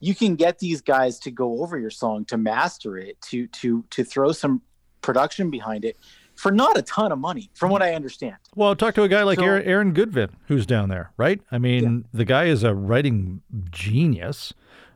You 0.02 0.14
can 0.14 0.34
get 0.34 0.58
these 0.58 0.80
guys 0.82 1.18
to 1.20 1.30
go 1.30 1.62
over 1.62 1.78
your 1.78 1.90
song, 1.90 2.24
to 2.26 2.36
master 2.36 2.98
it, 2.98 3.20
to 3.30 3.46
to 3.46 3.84
to 3.90 4.02
throw 4.04 4.32
some 4.32 4.60
production 5.00 5.48
behind 5.48 5.84
it, 5.84 5.96
for 6.34 6.50
not 6.50 6.76
a 6.76 6.82
ton 6.82 7.12
of 7.12 7.18
money, 7.18 7.50
from 7.54 7.70
what 7.70 7.82
I 7.82 7.94
understand. 7.94 8.36
Well, 8.56 8.74
talk 8.76 8.94
to 8.96 9.04
a 9.04 9.08
guy 9.08 9.22
like 9.22 9.38
So- 9.38 9.44
Aaron, 9.44 9.62
Aaron 9.64 9.94
Goodvin, 9.94 10.30
who's 10.48 10.66
down 10.66 10.88
there, 10.88 11.12
right? 11.16 11.40
I 11.52 11.58
mean, 11.58 12.04
the 12.12 12.24
guy 12.24 12.44
is 12.46 12.64
a 12.64 12.74
writing 12.74 13.42
genius. 13.70 14.52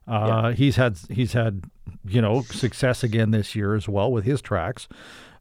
Uh, 0.09 0.53
He's 0.53 0.77
had 0.77 0.99
he's 1.09 1.33
had 1.33 1.65
you 2.05 2.21
know 2.21 2.43
success 2.43 3.03
again 3.03 3.31
this 3.31 3.55
year 3.55 3.75
as 3.75 3.89
well 3.89 4.11
with 4.13 4.25
his 4.25 4.41
tracks. 4.43 4.87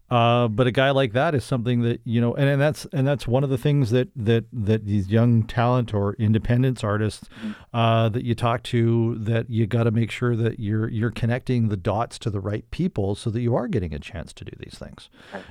Uh, 0.09 0.47
but 0.47 0.67
a 0.67 0.71
guy 0.71 0.91
like 0.91 1.13
that 1.13 1.33
is 1.33 1.43
something 1.43 1.81
that 1.81 1.99
you 2.05 2.21
know, 2.21 2.35
and, 2.35 2.47
and 2.47 2.61
that's 2.61 2.85
and 2.93 3.07
that's 3.07 3.27
one 3.27 3.43
of 3.43 3.49
the 3.49 3.57
things 3.57 3.89
that 3.89 4.07
that 4.15 4.45
that 4.53 4.85
these 4.85 5.07
young 5.07 5.41
talent 5.43 5.95
or 5.95 6.13
independence 6.19 6.83
artists 6.83 7.27
uh, 7.73 8.07
that 8.09 8.23
you 8.23 8.35
talk 8.35 8.61
to 8.61 9.15
that 9.17 9.49
you 9.49 9.65
got 9.65 9.83
to 9.85 9.91
make 9.91 10.11
sure 10.11 10.35
that 10.35 10.59
you're 10.59 10.87
you're 10.89 11.09
connecting 11.09 11.69
the 11.69 11.77
dots 11.77 12.19
to 12.19 12.29
the 12.29 12.39
right 12.39 12.69
people 12.69 13.15
so 13.15 13.31
that 13.31 13.41
you 13.41 13.55
are 13.55 13.67
getting 13.67 13.95
a 13.95 13.99
chance 13.99 14.31
to 14.33 14.45
do 14.45 14.51
these 14.59 14.77
things. 14.77 15.09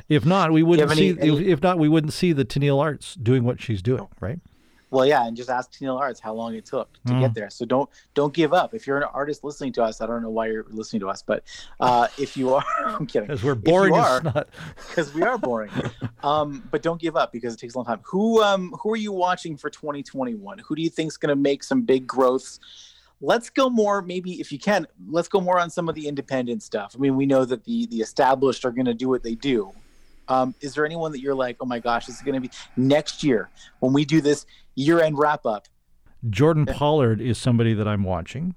If 0.09 0.25
not, 0.25 0.53
we 0.53 0.63
wouldn't 0.63 0.89
have 0.89 0.97
see. 0.97 1.11
any- 1.11 1.21
any- 1.21 1.43
if, 1.43 1.59
if 1.59 1.63
not, 1.63 1.79
we 1.79 1.89
wouldn't 1.89 2.13
see 2.13 2.33
the 2.33 2.45
Tenille 2.45 2.81
Arts 2.81 3.17
doing 3.17 3.43
what 3.43 3.61
she's 3.61 3.83
doing, 3.83 4.07
right? 4.21 4.39
Well, 4.95 5.05
yeah, 5.07 5.27
and 5.27 5.37
just 5.37 5.51
ask 5.51 5.73
Tenille 5.73 5.99
Arts 5.99 6.21
how 6.21 6.35
long 6.35 6.55
it 6.55 6.65
took 6.65 6.93
to 7.07 7.15
Mm. 7.15 7.21
get 7.21 7.35
there. 7.35 7.51
So 7.51 7.65
don't 7.65 7.91
don't 8.15 8.33
give 8.33 8.55
up. 8.55 8.75
If 8.75 8.87
you're 8.87 8.97
an 8.97 9.09
artist 9.13 9.43
listening 9.43 9.73
to 9.73 9.83
us, 9.83 10.01
I 10.01 10.07
don't 10.07 10.23
know 10.23 10.31
why 10.31 10.47
you're 10.47 10.67
listening 10.71 11.01
to 11.01 11.09
us, 11.09 11.21
but 11.21 11.43
uh, 11.81 12.07
if 12.17 12.37
you 12.37 12.55
are, 12.55 12.65
I'm 12.87 13.05
kidding. 13.05 13.27
Because 13.27 13.43
we're 13.43 13.57
boring 13.57 13.93
because 14.89 15.13
we 15.13 15.23
are 15.25 15.37
boring. 15.37 15.73
um, 16.23 16.63
but 16.71 16.81
don't 16.83 17.01
give 17.01 17.17
up 17.17 17.33
because 17.33 17.55
it 17.55 17.59
takes 17.59 17.75
a 17.75 17.79
long 17.79 17.87
time. 17.87 18.03
Who 18.05 18.41
um 18.41 18.73
who 18.81 18.93
are 18.93 18.97
you 18.97 19.11
watching 19.11 19.57
for 19.57 19.69
2021? 19.69 20.59
Who 20.61 20.77
do 20.77 20.83
you 20.83 20.91
think 20.91 21.09
is 21.09 21.17
going 21.17 21.31
to 21.37 21.37
make 21.37 21.65
some 21.65 21.83
big 21.83 22.07
growths? 22.07 22.61
Let's 23.21 23.51
go 23.51 23.69
more, 23.69 24.01
maybe 24.01 24.41
if 24.41 24.53
you 24.53 24.61
can. 24.61 24.87
Let's 25.09 25.27
go 25.29 25.41
more 25.41 25.59
on 25.59 25.71
some 25.71 25.89
of 25.89 25.97
the 25.97 26.07
independent 26.07 26.63
stuff. 26.63 26.95
I 26.95 26.99
mean, 27.01 27.17
we 27.17 27.27
know 27.27 27.45
that 27.45 27.65
the 27.65 27.87
the 27.87 27.97
established 28.01 28.65
are 28.65 28.71
going 28.71 28.87
to 28.87 28.95
do 28.95 29.09
what 29.09 29.25
they 29.25 29.35
do. 29.35 29.73
Um, 30.27 30.55
is 30.61 30.73
there 30.75 30.87
anyone 30.87 31.13
that 31.13 31.21
you're 31.21 31.35
like, 31.35 31.57
oh 31.61 31.67
my 31.67 31.81
gosh, 31.81 32.07
this 32.07 32.17
is 32.17 32.23
going 32.23 32.35
to 32.35 32.41
be 32.41 32.51
next 32.77 33.23
year 33.23 33.51
when 33.81 33.93
we 33.93 34.05
do 34.07 34.23
this 34.23 34.47
year 34.75 35.01
end 35.01 35.19
wrap 35.19 35.47
up? 35.47 35.67
Jordyn 36.29 36.71
Pollard 36.73 37.21
is 37.21 37.39
somebody 37.39 37.75
that 37.75 37.87
I'm 37.87 38.03
watching. 38.03 38.55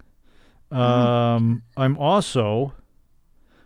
Um, 0.71 1.63
I'm 1.75 1.97
also 1.97 2.73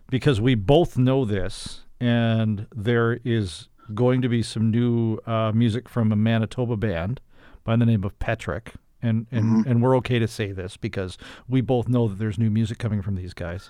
because 0.10 0.42
we 0.42 0.56
both 0.56 0.98
know 0.98 1.26
this, 1.26 1.82
and 2.00 2.68
there 2.76 3.20
is 3.24 3.70
going 3.94 4.22
to 4.22 4.30
be 4.30 4.44
some 4.44 4.72
new 4.72 5.18
uh, 5.26 5.52
music 5.52 5.90
from 5.90 6.12
a 6.12 6.16
Manitoba 6.16 6.78
band 6.78 7.22
by 7.64 7.76
the 7.76 7.86
name 7.86 8.04
of 8.04 8.18
Petric, 8.20 8.74
and 9.02 9.28
and 9.32 9.66
and 9.66 9.82
we're 9.82 9.96
okay 9.98 10.20
to 10.20 10.28
say 10.28 10.52
this 10.52 10.78
because 10.78 11.18
we 11.48 11.62
both 11.62 11.88
know 11.88 12.08
that 12.08 12.20
there's 12.20 12.38
new 12.38 12.50
music 12.50 12.78
coming 12.78 13.02
from 13.02 13.16
these 13.16 13.34
guys. 13.34 13.70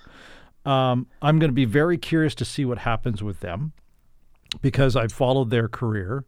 Um, 0.65 1.07
I'm 1.21 1.39
going 1.39 1.49
to 1.49 1.55
be 1.55 1.65
very 1.65 1.97
curious 1.97 2.35
to 2.35 2.45
see 2.45 2.65
what 2.65 2.79
happens 2.79 3.23
with 3.23 3.39
them 3.39 3.73
because 4.61 4.95
I've 4.95 5.11
followed 5.11 5.49
their 5.49 5.67
career. 5.67 6.25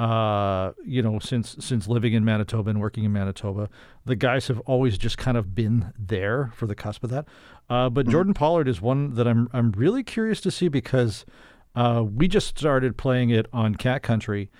Uh, 0.00 0.72
you 0.82 1.02
know, 1.02 1.18
since 1.18 1.56
since 1.60 1.86
living 1.86 2.14
in 2.14 2.24
Manitoba 2.24 2.70
and 2.70 2.80
working 2.80 3.04
in 3.04 3.12
Manitoba, 3.12 3.68
the 4.06 4.16
guys 4.16 4.48
have 4.48 4.58
always 4.60 4.96
just 4.96 5.18
kind 5.18 5.36
of 5.36 5.54
been 5.54 5.92
there 5.98 6.50
for 6.54 6.66
the 6.66 6.74
cusp 6.74 7.04
of 7.04 7.10
that. 7.10 7.26
Uh, 7.68 7.90
but 7.90 8.06
Jordyn 8.06 8.34
Pollard 8.34 8.66
is 8.66 8.80
one 8.80 9.12
that 9.16 9.28
I'm 9.28 9.50
I'm 9.52 9.72
really 9.72 10.02
curious 10.02 10.40
to 10.40 10.50
see 10.50 10.68
because 10.68 11.26
uh, 11.74 12.02
we 12.02 12.28
just 12.28 12.56
started 12.56 12.96
playing 12.96 13.28
it 13.28 13.44
on 13.52 13.74
Cat 13.74 14.02
Country, 14.02 14.50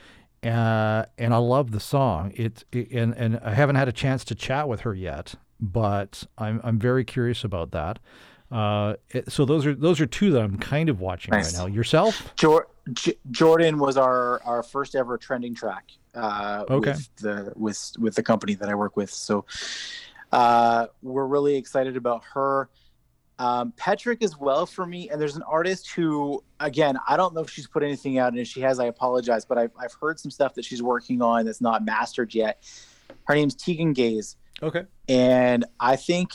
uh, 0.42 1.06
and 1.16 1.32
I 1.32 1.38
love 1.38 1.70
the 1.70 1.80
song. 1.80 2.34
It, 2.36 2.64
it 2.70 2.90
and 2.90 3.14
and 3.14 3.40
I 3.42 3.54
haven't 3.54 3.76
had 3.76 3.88
a 3.88 3.92
chance 3.92 4.24
to 4.26 4.34
chat 4.34 4.68
with 4.68 4.80
her 4.80 4.92
yet, 4.92 5.36
but 5.58 6.22
I'm 6.36 6.60
I'm 6.62 6.78
very 6.78 7.02
curious 7.02 7.44
about 7.44 7.70
that. 7.70 7.98
Uh, 8.50 8.94
it- 9.10 9.30
so 9.30 9.44
those 9.44 9.64
are 9.66 9.74
those 9.74 10.00
are 10.00 10.06
two 10.06 10.32
that 10.32 10.42
I'm 10.42 10.58
kind 10.58 10.88
of 10.88 11.00
watching 11.00 11.30
Nice. 11.32 11.56
right 11.56 11.68
now. 11.68 11.74
Yourself? 11.74 12.32
J- 12.92 13.14
Jordyn 13.30 13.78
was 13.78 13.96
our 13.96 14.42
our 14.44 14.62
first 14.62 14.96
ever 14.96 15.16
trending 15.16 15.54
track 15.54 15.84
uh, 16.14 16.64
Okay. 16.68 16.90
with 16.92 17.16
the 17.16 17.52
with 17.54 17.92
with 17.98 18.14
the 18.16 18.22
company 18.22 18.54
that 18.54 18.68
I 18.68 18.74
work 18.74 18.96
with. 18.96 19.10
So 19.12 19.44
uh, 20.32 20.86
we're 21.02 21.26
really 21.26 21.56
excited 21.56 21.96
about 21.96 22.22
her. 22.34 22.68
Um, 23.38 23.72
Petric 23.76 24.22
as 24.22 24.36
well 24.38 24.66
for 24.66 24.84
me. 24.84 25.08
And 25.08 25.18
there's 25.20 25.36
an 25.36 25.42
artist 25.44 25.90
who, 25.92 26.44
again, 26.58 26.98
I 27.08 27.16
don't 27.16 27.34
know 27.34 27.40
if 27.40 27.48
she's 27.50 27.66
put 27.66 27.82
anything 27.82 28.18
out, 28.18 28.28
and 28.32 28.38
if 28.38 28.46
she 28.48 28.60
has, 28.60 28.78
I 28.78 28.86
apologize. 28.86 29.44
But 29.44 29.56
I've 29.58 29.72
I've 29.78 29.94
heard 30.00 30.18
some 30.18 30.30
stuff 30.30 30.54
that 30.54 30.64
she's 30.64 30.82
working 30.82 31.22
on 31.22 31.46
that's 31.46 31.60
not 31.60 31.84
mastered 31.84 32.34
yet. 32.34 32.62
Her 33.24 33.34
name's 33.34 33.54
Tegan 33.54 33.92
Gaze. 33.92 34.36
Okay. 34.62 34.82
And 35.08 35.64
I 35.78 35.96
think 35.96 36.32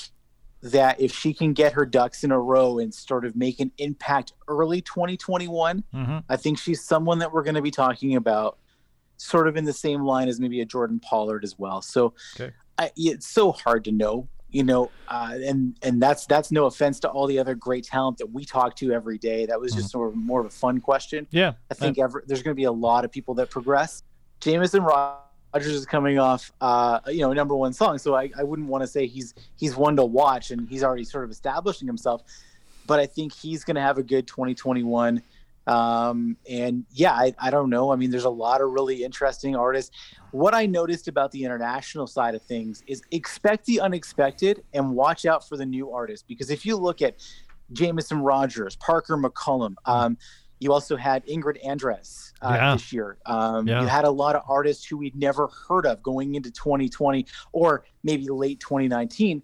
that 0.71 0.99
if 0.99 1.13
she 1.13 1.33
can 1.33 1.53
get 1.53 1.73
her 1.73 1.85
ducks 1.85 2.23
in 2.23 2.31
a 2.31 2.39
row 2.39 2.79
and 2.79 2.93
sort 2.93 3.23
of 3.25 3.35
make 3.35 3.59
an 3.59 3.71
impact 3.77 4.33
early 4.47 4.81
2021, 4.81 5.83
Mm-hmm. 5.93 6.17
I 6.29 6.35
think 6.35 6.57
she's 6.59 6.83
someone 6.83 7.19
that 7.19 7.31
we're 7.31 7.43
going 7.43 7.55
to 7.55 7.61
be 7.61 7.71
talking 7.71 8.15
about, 8.15 8.57
sort 9.17 9.47
of 9.47 9.55
in 9.57 9.63
the 9.65 9.73
same 9.73 10.01
line 10.03 10.27
as 10.27 10.39
maybe 10.39 10.61
a 10.61 10.65
Jordyn 10.65 11.01
Pollard 11.01 11.43
as 11.43 11.57
well. 11.57 11.81
So 11.81 12.13
Okay. 12.39 12.53
I, 12.77 12.91
it's 12.97 13.27
so 13.27 13.51
hard 13.53 13.85
to 13.85 13.91
know, 13.91 14.27
you 14.49 14.63
know, 14.63 14.91
uh, 15.07 15.37
and 15.45 15.77
and 15.81 16.01
that's 16.01 16.25
that's 16.25 16.51
no 16.51 16.65
offense 16.65 16.99
to 17.01 17.09
all 17.09 17.25
the 17.27 17.39
other 17.39 17.55
great 17.55 17.85
talent 17.85 18.17
that 18.17 18.31
we 18.31 18.43
talk 18.43 18.75
to 18.77 18.91
every 18.91 19.17
day. 19.17 19.45
That 19.45 19.59
was 19.59 19.73
just 19.73 19.89
sort 19.91 20.09
of 20.09 20.15
more 20.17 20.41
of 20.41 20.45
a 20.47 20.49
fun 20.49 20.81
question. 20.81 21.27
Yeah. 21.31 21.53
I 21.71 21.73
think 21.75 21.97
ever, 21.99 22.23
there's 22.27 22.43
going 22.43 22.53
to 22.53 22.59
be 22.59 22.65
a 22.65 22.71
lot 22.71 23.05
of 23.05 23.11
people 23.11 23.33
that 23.35 23.49
progress. 23.49 24.03
Jameson 24.41 24.83
Rogers 25.55 25.73
is 25.73 25.85
coming 25.85 26.19
off, 26.19 26.51
uh, 26.59 26.99
you 27.07 27.21
know, 27.21 27.31
number 27.31 27.55
one 27.55 27.71
song, 27.71 27.97
so 27.97 28.13
I, 28.13 28.29
I 28.37 28.43
wouldn't 28.43 28.67
want 28.67 28.83
to 28.83 28.87
say 28.87 29.07
he's 29.07 29.33
he's 29.55 29.73
one 29.77 29.95
to 29.95 30.03
watch 30.03 30.51
and 30.51 30.67
he's 30.67 30.83
already 30.83 31.05
sort 31.05 31.23
of 31.23 31.31
establishing 31.31 31.87
himself, 31.87 32.23
but 32.85 32.99
I 32.99 33.05
think 33.05 33.31
he's 33.31 33.63
going 33.63 33.75
to 33.75 33.81
have 33.81 33.97
a 33.97 34.03
good 34.03 34.27
2021. 34.27 35.21
Um, 35.67 36.35
and 36.49 36.83
yeah, 36.91 37.13
I, 37.13 37.33
I 37.39 37.51
don't 37.51 37.69
know. 37.69 37.91
I 37.91 37.95
mean, 37.95 38.11
there's 38.11 38.25
a 38.25 38.29
lot 38.29 38.59
of 38.59 38.69
really 38.71 39.05
interesting 39.05 39.55
artists. 39.55 39.95
What 40.31 40.53
I 40.53 40.65
noticed 40.65 41.07
about 41.07 41.31
the 41.31 41.45
international 41.45 42.05
side 42.05 42.35
of 42.35 42.41
things 42.41 42.83
is 42.85 43.01
expect 43.11 43.65
the 43.65 43.79
unexpected 43.79 44.61
and 44.73 44.91
watch 44.93 45.25
out 45.25 45.47
for 45.47 45.55
the 45.55 45.65
new 45.65 45.89
artists 45.89 46.25
because 46.27 46.49
if 46.49 46.65
you 46.65 46.75
look 46.75 47.01
at 47.01 47.15
Jameson 47.71 48.19
Rogers, 48.19 48.75
Parker 48.75 49.17
McCollum. 49.17 49.75
Um, 49.85 50.17
you 50.65 50.73
also 50.73 50.97
had 50.97 51.23
Ingrid 51.27 51.63
Andress 51.63 52.33
uh, 52.41 52.55
Yeah. 52.55 52.73
this 52.73 52.91
year. 52.91 53.17
Um, 53.27 53.67
Yeah. 53.67 53.81
You 53.81 53.87
had 53.87 54.03
a 54.03 54.09
lot 54.09 54.35
of 54.35 54.41
artists 54.49 54.83
who 54.83 54.97
we'd 54.97 55.15
never 55.15 55.47
heard 55.67 55.85
of 55.85 56.01
going 56.01 56.33
into 56.33 56.49
2020 56.49 57.27
or 57.53 57.85
maybe 58.03 58.27
late 58.29 58.59
2019 58.59 59.43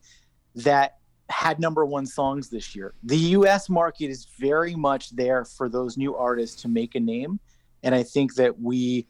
that 0.56 0.98
had 1.30 1.60
number 1.60 1.86
one 1.86 2.08
songs 2.08 2.50
this 2.50 2.76
year. 2.76 2.96
The 3.04 3.18
US 3.38 3.70
market 3.70 4.10
is 4.10 4.26
very 4.40 4.76
much 4.76 5.12
there 5.12 5.46
for 5.46 5.70
those 5.70 5.96
new 5.96 6.16
artists 6.16 6.60
to 6.64 6.68
make 6.68 6.96
a 6.96 7.00
name. 7.00 7.40
And 7.84 7.94
I 7.94 8.02
think 8.04 8.34
that 8.36 8.60
we 8.60 9.08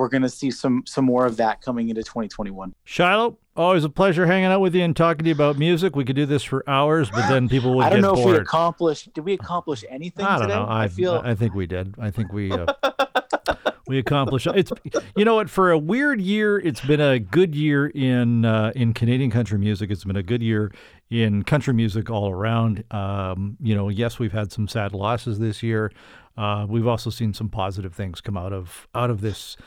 we're 0.00 0.08
going 0.08 0.22
to 0.22 0.30
see 0.30 0.50
some 0.50 0.82
some 0.86 1.04
more 1.04 1.26
of 1.26 1.36
that 1.36 1.60
coming 1.60 1.90
into 1.90 2.02
2021. 2.02 2.74
Shiloh, 2.84 3.36
always 3.54 3.84
a 3.84 3.90
pleasure 3.90 4.26
hanging 4.26 4.46
out 4.46 4.62
with 4.62 4.74
you 4.74 4.82
and 4.82 4.96
talking 4.96 5.24
to 5.24 5.28
you 5.28 5.34
about 5.34 5.58
music. 5.58 5.94
We 5.94 6.06
could 6.06 6.16
do 6.16 6.24
this 6.24 6.42
for 6.42 6.64
hours, 6.66 7.10
but 7.10 7.28
then 7.28 7.50
people 7.50 7.74
would 7.76 7.84
I 7.84 7.90
don't 7.90 8.00
get 8.00 8.06
know 8.06 8.12
if 8.14 8.18
we 8.20 8.32
bored. 8.32 8.42
accomplished. 8.42 9.12
Did 9.12 9.26
we 9.26 9.34
accomplish 9.34 9.84
anything 9.90 10.24
I 10.24 10.38
don't 10.38 10.48
today? 10.48 10.54
know. 10.54 10.66
I, 10.66 10.88
feel 10.88 11.20
I 11.22 11.34
think 11.34 11.54
we 11.54 11.66
did. 11.66 11.94
I 11.98 12.10
think 12.10 12.32
we 12.32 12.50
uh, 12.50 12.66
we 13.86 13.98
accomplished. 13.98 14.46
It's 14.46 14.72
you 15.14 15.26
know 15.26 15.34
what? 15.34 15.50
For 15.50 15.70
a 15.70 15.76
weird 15.76 16.18
year, 16.18 16.58
it's 16.58 16.80
been 16.80 17.02
a 17.02 17.18
good 17.18 17.54
year 17.54 17.88
in 17.88 18.46
uh, 18.46 18.72
in 18.74 18.94
Canadian 18.94 19.30
country 19.30 19.58
music. 19.58 19.90
It's 19.90 20.04
been 20.04 20.16
a 20.16 20.22
good 20.22 20.42
year 20.42 20.72
in 21.10 21.42
country 21.42 21.74
music 21.74 22.08
all 22.08 22.30
around. 22.30 22.84
Um, 22.90 23.58
you 23.60 23.74
know, 23.74 23.90
yes, 23.90 24.18
we've 24.18 24.32
had 24.32 24.50
some 24.50 24.66
sad 24.66 24.94
losses 24.94 25.38
this 25.38 25.62
year. 25.62 25.92
Uh, 26.38 26.64
we've 26.66 26.86
also 26.86 27.10
seen 27.10 27.34
some 27.34 27.50
positive 27.50 27.92
things 27.94 28.22
come 28.22 28.38
out 28.38 28.54
of 28.54 28.88
out 28.94 29.10
of 29.10 29.20
this 29.20 29.58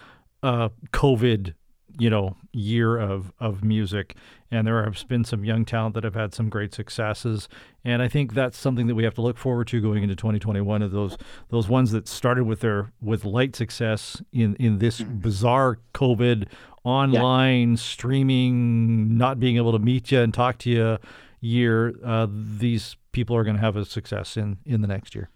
uh, 0.43 0.69
COVID 0.91 1.55
you 1.99 2.09
know 2.09 2.35
year 2.51 2.97
of 2.97 3.31
of 3.39 3.63
music. 3.63 4.15
And 4.51 4.67
there 4.67 4.83
have 4.83 5.07
been 5.07 5.23
some 5.23 5.43
young 5.43 5.65
talent 5.65 5.95
that 5.95 6.03
have 6.03 6.13
had 6.13 6.33
some 6.33 6.49
great 6.49 6.73
successes. 6.73 7.49
And 7.83 8.01
i 8.01 8.07
think 8.07 8.33
that's 8.33 8.57
something 8.57 8.87
that 8.87 8.95
we 8.95 9.03
have 9.03 9.13
to 9.15 9.21
look 9.21 9.37
forward 9.37 9.67
to 9.67 9.81
going 9.81 10.03
into 10.03 10.15
2021 10.15 10.81
of 10.81 10.91
those 10.91 11.17
those 11.49 11.67
ones 11.67 11.91
that 11.91 12.07
started 12.07 12.45
with 12.45 12.61
their 12.61 12.91
with 13.01 13.25
light 13.25 13.55
success 13.55 14.21
in 14.31 14.55
in 14.55 14.79
this 14.79 15.01
bizarre 15.01 15.79
covid 15.93 16.47
online 16.83 17.77
streaming 17.77 19.17
not 19.17 19.39
being 19.39 19.57
able 19.57 19.71
to 19.71 19.79
meet 19.79 20.11
you 20.11 20.19
and 20.19 20.33
talk 20.33 20.57
to 20.59 20.69
you 20.69 20.97
year 21.41 21.93
uh, 22.05 22.27
these 22.29 22.95
people 23.11 23.35
are 23.35 23.43
going 23.43 23.55
to 23.55 23.61
have 23.61 23.75
a 23.75 23.85
success 23.85 24.37
in 24.37 24.57
in 24.65 24.81
the 24.81 24.87
next 24.87 25.13
year 25.13 25.29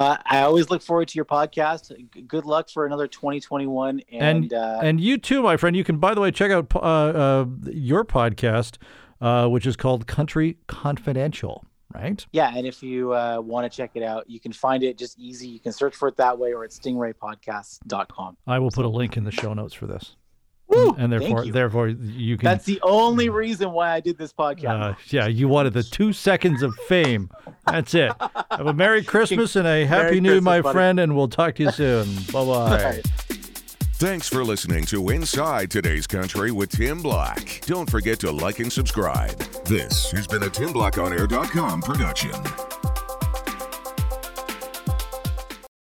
Uh, 0.00 0.16
I 0.24 0.40
always 0.40 0.70
look 0.70 0.80
forward 0.80 1.08
to 1.08 1.14
your 1.16 1.26
podcast. 1.26 1.94
G- 2.14 2.22
Good 2.22 2.46
luck 2.46 2.70
for 2.70 2.86
another 2.86 3.06
2021. 3.06 4.00
And, 4.10 4.22
and 4.22 4.54
uh, 4.54 4.80
and 4.82 4.98
you 4.98 5.18
too, 5.18 5.42
my 5.42 5.58
friend. 5.58 5.76
You 5.76 5.84
can, 5.84 5.98
by 5.98 6.14
the 6.14 6.22
way, 6.22 6.30
check 6.30 6.50
out 6.50 6.74
uh, 6.74 6.78
uh, 6.78 7.46
your 7.66 8.04
podcast, 8.06 8.78
uh, 9.20 9.46
which 9.48 9.66
is 9.66 9.76
called 9.76 10.06
Country 10.06 10.56
Confidential. 10.66 11.64
Right? 11.92 12.24
yeah, 12.30 12.52
and 12.56 12.68
if 12.68 12.84
you 12.84 13.12
uh, 13.12 13.40
want 13.40 13.70
to 13.70 13.76
check 13.76 13.90
it 13.94 14.04
out, 14.04 14.30
you 14.30 14.38
can 14.38 14.52
find 14.52 14.84
it 14.84 14.96
just 14.96 15.18
easy. 15.18 15.48
You 15.48 15.58
can 15.58 15.72
search 15.72 15.96
for 15.96 16.06
it 16.06 16.16
that 16.18 16.38
way 16.38 16.52
or 16.52 16.62
at 16.62 16.70
stingraypodcast.com. 16.70 18.36
I 18.46 18.60
will 18.60 18.70
put 18.70 18.84
a 18.84 18.88
link 18.88 19.16
in 19.16 19.24
the 19.24 19.32
show 19.32 19.52
notes 19.54 19.74
for 19.74 19.88
this, 19.88 20.14
Woo! 20.70 20.88
and 20.96 20.96
Thank 20.96 21.10
therefore, 21.10 21.44
you. 21.44 21.52
therefore, 21.52 21.88
you 21.88 22.36
can. 22.36 22.44
That's 22.46 22.64
the 22.64 22.80
only 22.82 23.28
reason 23.28 23.72
why 23.72 23.90
I 23.92 24.00
did 24.00 24.16
this 24.16 24.32
podcast. 24.32 24.92
uh, 24.92 24.94
yeah, 25.08 25.26
you 25.26 25.48
wanted 25.48 25.72
the 25.74 25.82
two 25.82 26.12
seconds 26.12 26.62
of 26.62 26.74
fame. 26.86 27.28
That's 27.66 27.94
it. 27.94 28.12
Have 28.50 28.66
a 28.66 28.72
Merry 28.72 29.02
Christmas 29.04 29.56
and 29.56 29.66
a 29.66 29.84
Happy 29.84 30.02
Merry 30.04 30.20
New, 30.20 30.28
Christmas, 30.30 30.44
my 30.44 30.60
buddy. 30.60 30.72
friend, 30.74 31.00
and 31.00 31.16
we'll 31.16 31.28
talk 31.28 31.56
to 31.56 31.64
you 31.64 31.70
soon. 31.72 32.08
bye 32.32 32.44
bye. 32.44 33.02
Thanks 33.94 34.28
for 34.28 34.44
listening 34.44 34.84
to 34.86 35.10
Inside 35.10 35.70
Today's 35.70 36.06
Country 36.06 36.52
with 36.52 36.70
Tim 36.70 37.02
Black. 37.02 37.60
Don't 37.66 37.90
forget 37.90 38.18
to 38.20 38.30
like 38.30 38.58
and 38.58 38.72
subscribe. 38.72 39.36
This 39.66 40.10
has 40.12 40.26
been 40.26 40.42
a 40.44 40.48
TimBlackOnAir.com 40.48 41.82
production. 41.82 42.32